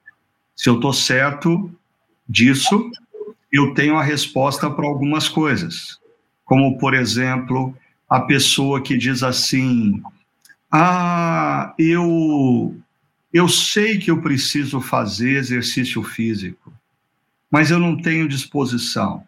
[0.55, 1.74] Se eu estou certo
[2.28, 2.91] disso,
[3.51, 5.99] eu tenho a resposta para algumas coisas.
[6.45, 7.74] Como, por exemplo,
[8.07, 10.03] a pessoa que diz assim:
[10.70, 12.76] Ah, eu,
[13.35, 16.72] eu sei que eu preciso fazer exercício físico,
[17.51, 19.26] mas eu não tenho disposição.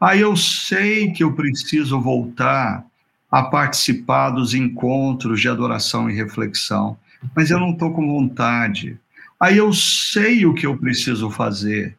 [0.00, 2.84] Aí eu sei que eu preciso voltar
[3.30, 6.98] a participar dos encontros de adoração e reflexão,
[7.32, 8.98] mas eu não estou com vontade.
[9.38, 11.96] Aí eu sei o que eu preciso fazer,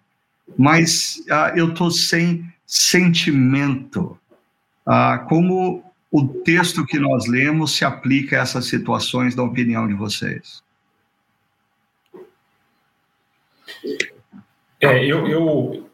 [0.57, 4.19] mas ah, eu estou sem sentimento.
[4.85, 9.93] Ah, como o texto que nós lemos se aplica a essas situações, da opinião de
[9.93, 10.67] vocês?
[14.81, 15.89] É, eu, eu,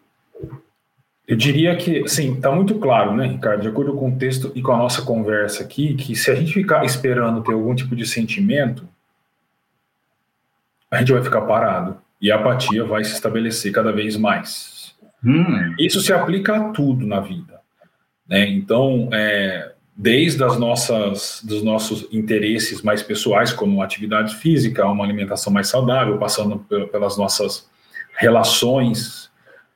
[1.27, 4.61] eu diria que, sim, está muito claro, né, Ricardo, de acordo com o texto e
[4.61, 8.05] com a nossa conversa aqui, que se a gente ficar esperando ter algum tipo de
[8.05, 8.87] sentimento,
[10.91, 14.95] a gente vai ficar parado e a apatia vai se estabelecer cada vez mais.
[15.23, 15.73] Hum.
[15.79, 17.59] Isso se aplica a tudo na vida.
[18.27, 18.47] Né?
[18.49, 25.51] Então, é, desde as nossas, dos nossos interesses mais pessoais, como atividade física, uma alimentação
[25.51, 26.59] mais saudável, passando
[26.91, 27.67] pelas nossas
[28.17, 29.29] relações.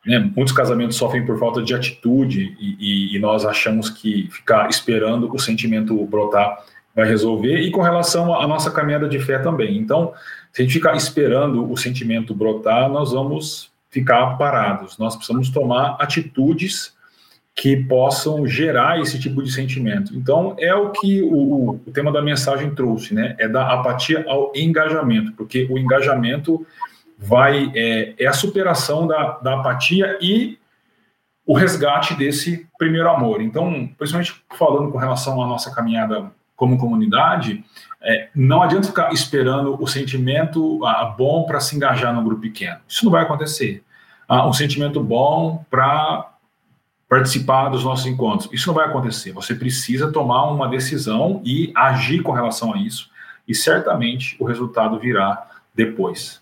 [0.06, 0.20] Né?
[0.36, 5.34] Muitos casamentos sofrem por falta de atitude e, e, e, nós achamos que ficar esperando
[5.34, 6.58] o sentimento brotar
[6.96, 7.60] vai resolver.
[7.60, 9.78] E com relação à nossa caminhada de fé também.
[9.78, 10.14] Então,
[10.52, 14.98] se a gente ficar esperando o sentimento brotar, nós vamos ficar parados.
[14.98, 16.94] Nós precisamos tomar atitudes
[17.56, 20.16] que possam gerar esse tipo de sentimento.
[20.16, 23.36] Então, é o que o, o, tema da mensagem trouxe, né?
[23.38, 26.66] É da apatia ao engajamento, porque o engajamento
[27.22, 30.58] vai é, é a superação da, da apatia e
[31.46, 33.42] o resgate desse primeiro amor.
[33.42, 37.64] Então, principalmente falando com relação à nossa caminhada como comunidade,
[38.02, 40.80] é, não adianta ficar esperando o sentimento
[41.18, 42.78] bom para se engajar no grupo pequeno.
[42.88, 43.84] Isso não vai acontecer.
[44.28, 46.32] Ah, um sentimento bom para
[47.10, 48.48] participar dos nossos encontros.
[48.54, 49.32] Isso não vai acontecer.
[49.34, 53.10] Você precisa tomar uma decisão e agir com relação a isso,
[53.48, 56.40] e certamente o resultado virá depois.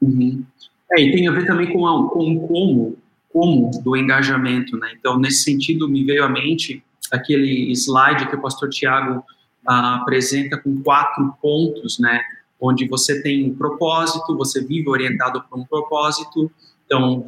[0.00, 0.44] Uhum.
[0.92, 2.96] É, e tem a ver também com, o com como,
[3.32, 4.92] como do engajamento, né?
[4.98, 9.22] Então, nesse sentido, me veio à mente aquele slide que o pastor Tiago
[9.66, 12.22] ah, apresenta com quatro pontos, né?
[12.60, 16.50] Onde você tem um propósito, você vive orientado para um propósito,
[16.88, 17.22] então,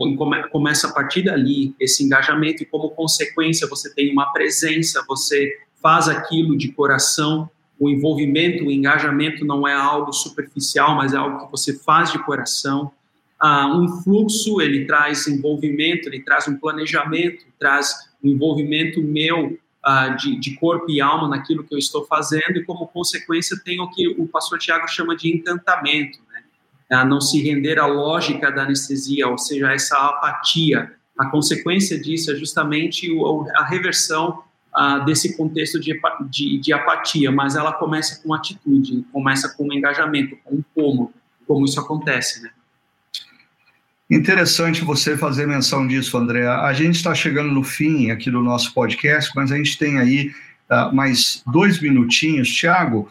[0.50, 5.52] começa a partir dali esse engajamento e, como consequência, você tem uma presença, você
[5.82, 7.48] faz aquilo de coração.
[7.80, 12.18] O envolvimento, o engajamento não é algo superficial, mas é algo que você faz de
[12.18, 12.92] coração.
[13.40, 20.08] Ah, um fluxo, ele traz envolvimento, ele traz um planejamento, traz um envolvimento meu ah,
[20.10, 23.90] de, de corpo e alma naquilo que eu estou fazendo, e como consequência tem o
[23.90, 26.18] que o pastor Tiago chama de encantamento
[26.90, 30.92] a não se render à lógica da anestesia, ou seja, essa apatia.
[31.16, 33.08] A consequência disso é justamente
[33.54, 34.42] a reversão
[34.76, 35.98] uh, desse contexto de,
[36.30, 41.12] de, de, apatia, mas ela começa com atitude, começa com engajamento, com como,
[41.46, 42.50] como isso acontece, né?
[44.10, 46.44] Interessante você fazer menção disso, André.
[46.46, 50.32] A gente está chegando no fim aqui do nosso podcast, mas a gente tem aí
[50.68, 52.50] uh, mais dois minutinhos.
[52.50, 53.08] Tiago,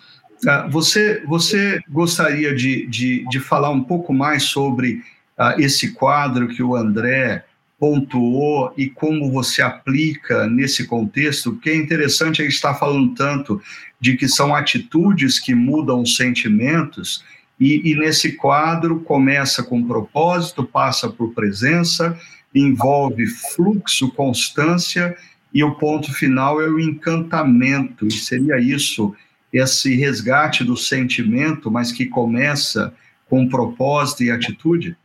[0.48, 5.02] ah, você, você gostaria de, de, de falar um pouco mais sobre
[5.38, 7.46] uh, esse quadro que o André
[7.80, 11.54] pontuou e como você aplica nesse contexto?
[11.54, 13.62] Porque é interessante a gente estar falando tanto
[14.00, 17.24] de que são atitudes que mudam os sentimentos,
[17.60, 22.18] e, e nesse quadro começa com propósito, passa por presença,
[22.56, 25.16] envolve fluxo, constância,
[25.54, 29.14] e o ponto final é o encantamento, e seria isso
[29.52, 32.94] esse resgate do sentimento, mas que começa
[33.28, 34.96] com propósito e atitude?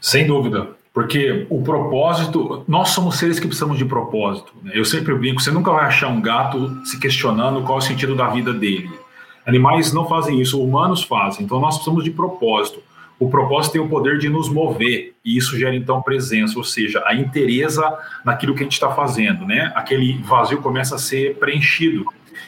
[0.00, 4.52] Sem dúvida, porque o propósito, nós somos seres que precisamos de propósito.
[4.62, 4.72] Né?
[4.74, 8.14] Eu sempre brinco, você nunca vai achar um gato se questionando qual é o sentido
[8.14, 8.90] da vida dele.
[9.46, 12.82] Animais não fazem isso, humanos fazem, então nós precisamos de propósito.
[13.18, 17.02] O propósito tem o poder de nos mover, e isso gera então presença, ou seja,
[17.06, 17.82] a interesa
[18.24, 19.72] naquilo que a gente está fazendo, né?
[19.74, 22.04] Aquele vazio começa a ser preenchido.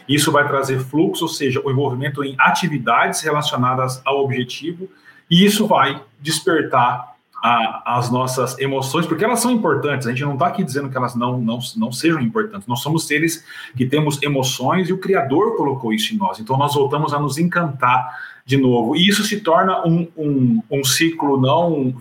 [0.09, 4.89] Isso vai trazer fluxo, ou seja, o envolvimento em atividades relacionadas ao objetivo,
[5.31, 7.14] e isso vai despertar
[7.47, 10.07] a, as nossas emoções, porque elas são importantes.
[10.07, 12.67] A gente não está aqui dizendo que elas não, não, não sejam importantes.
[12.67, 13.45] Nós somos seres
[13.77, 16.41] que temos emoções e o Criador colocou isso em nós.
[16.41, 18.97] Então nós voltamos a nos encantar de novo.
[18.97, 21.93] E isso se torna um, um, um ciclo não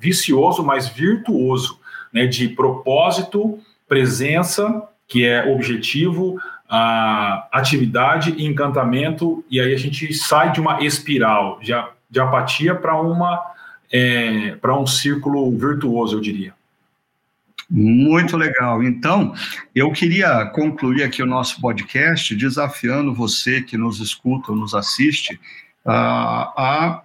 [0.00, 1.80] vicioso, mas virtuoso,
[2.12, 6.38] né, de propósito, presença, que é objetivo,
[6.70, 11.72] a atividade e encantamento, e aí a gente sai de uma espiral de,
[12.08, 13.53] de apatia para uma
[13.96, 16.52] é, para um círculo virtuoso, eu diria.
[17.70, 18.82] Muito legal.
[18.82, 19.32] Então,
[19.72, 25.34] eu queria concluir aqui o nosso podcast desafiando você que nos escuta ou nos assiste
[25.86, 27.02] uh, a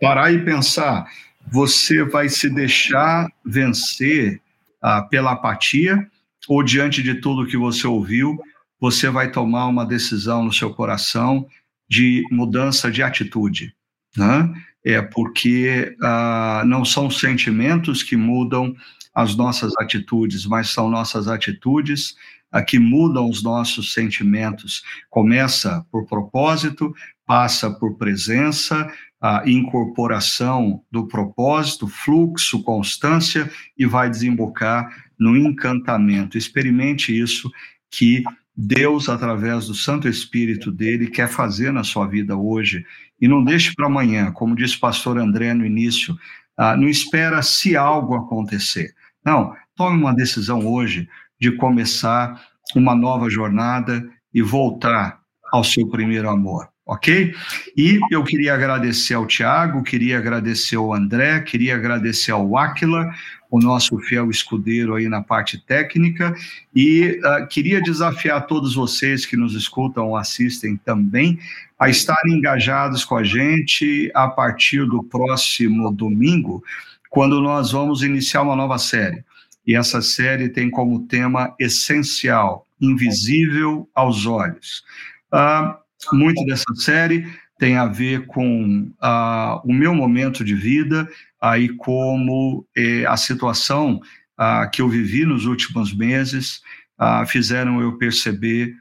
[0.00, 1.06] parar e pensar
[1.46, 4.40] você vai se deixar vencer
[4.80, 6.06] ah, pela apatia
[6.48, 8.40] ou diante de tudo que você ouviu,
[8.80, 11.46] você vai tomar uma decisão no seu coração
[11.88, 13.74] de mudança de atitude,
[14.16, 14.52] né?
[14.84, 18.74] É porque ah, não são sentimentos que mudam
[19.14, 22.14] as nossas atitudes, mas são nossas atitudes
[22.52, 24.82] ah, que mudam os nossos sentimentos.
[25.08, 26.94] Começa por propósito,
[27.26, 34.86] passa por presença, a incorporação do propósito, fluxo, constância e vai desembocar
[35.18, 36.36] no encantamento.
[36.36, 37.50] Experimente isso
[37.90, 38.22] que
[38.56, 42.84] Deus, através do Santo Espírito dele, quer fazer na sua vida hoje.
[43.20, 46.16] E não deixe para amanhã, como disse o pastor André no início,
[46.56, 48.94] ah, não espera se algo acontecer.
[49.24, 51.08] Não, tome uma decisão hoje
[51.40, 52.40] de começar
[52.76, 55.20] uma nova jornada e voltar
[55.52, 57.34] ao seu primeiro amor ok?
[57.76, 63.10] E eu queria agradecer ao Tiago, queria agradecer ao André, queria agradecer ao Aquila,
[63.50, 66.34] o nosso fiel escudeiro aí na parte técnica,
[66.74, 71.38] e uh, queria desafiar todos vocês que nos escutam assistem também
[71.78, 76.62] a estarem engajados com a gente a partir do próximo domingo,
[77.08, 79.24] quando nós vamos iniciar uma nova série.
[79.66, 84.84] E essa série tem como tema essencial, invisível aos olhos.
[85.32, 87.26] Uh, muito dessa série
[87.58, 91.08] tem a ver com uh, o meu momento de vida,
[91.40, 94.00] aí como eh, a situação
[94.38, 96.62] uh, que eu vivi nos últimos meses
[96.98, 98.74] uh, fizeram eu perceber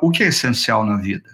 [0.00, 1.28] o que é essencial na vida.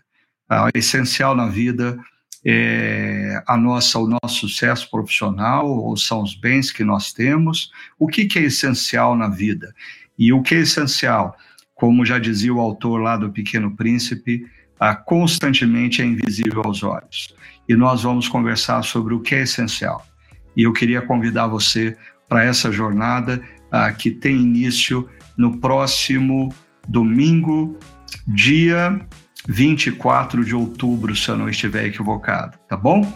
[0.75, 1.97] Essencial na vida
[2.45, 7.71] é a nossa, o nosso sucesso profissional, ou são os bens que nós temos.
[7.97, 9.73] O que, que é essencial na vida?
[10.19, 11.37] E o que é essencial?
[11.77, 14.45] Como já dizia o autor lá do Pequeno Príncipe,
[14.79, 17.35] ah, constantemente é invisível aos olhos.
[17.69, 20.07] E nós vamos conversar sobre o que é essencial.
[20.57, 21.97] E eu queria convidar você
[22.29, 26.53] para essa jornada ah, que tem início no próximo
[26.89, 27.79] domingo,
[28.27, 29.01] dia
[29.49, 33.11] 24 de outubro, se eu não estiver equivocado, tá bom?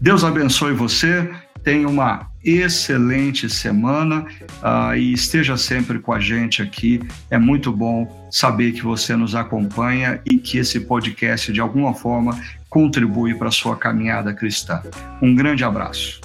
[0.00, 1.30] Deus abençoe você,
[1.62, 4.26] tenha uma excelente semana
[4.62, 7.00] uh, e esteja sempre com a gente aqui.
[7.30, 12.38] É muito bom saber que você nos acompanha e que esse podcast, de alguma forma,
[12.68, 14.82] contribui para a sua caminhada cristã.
[15.20, 16.20] Um grande abraço.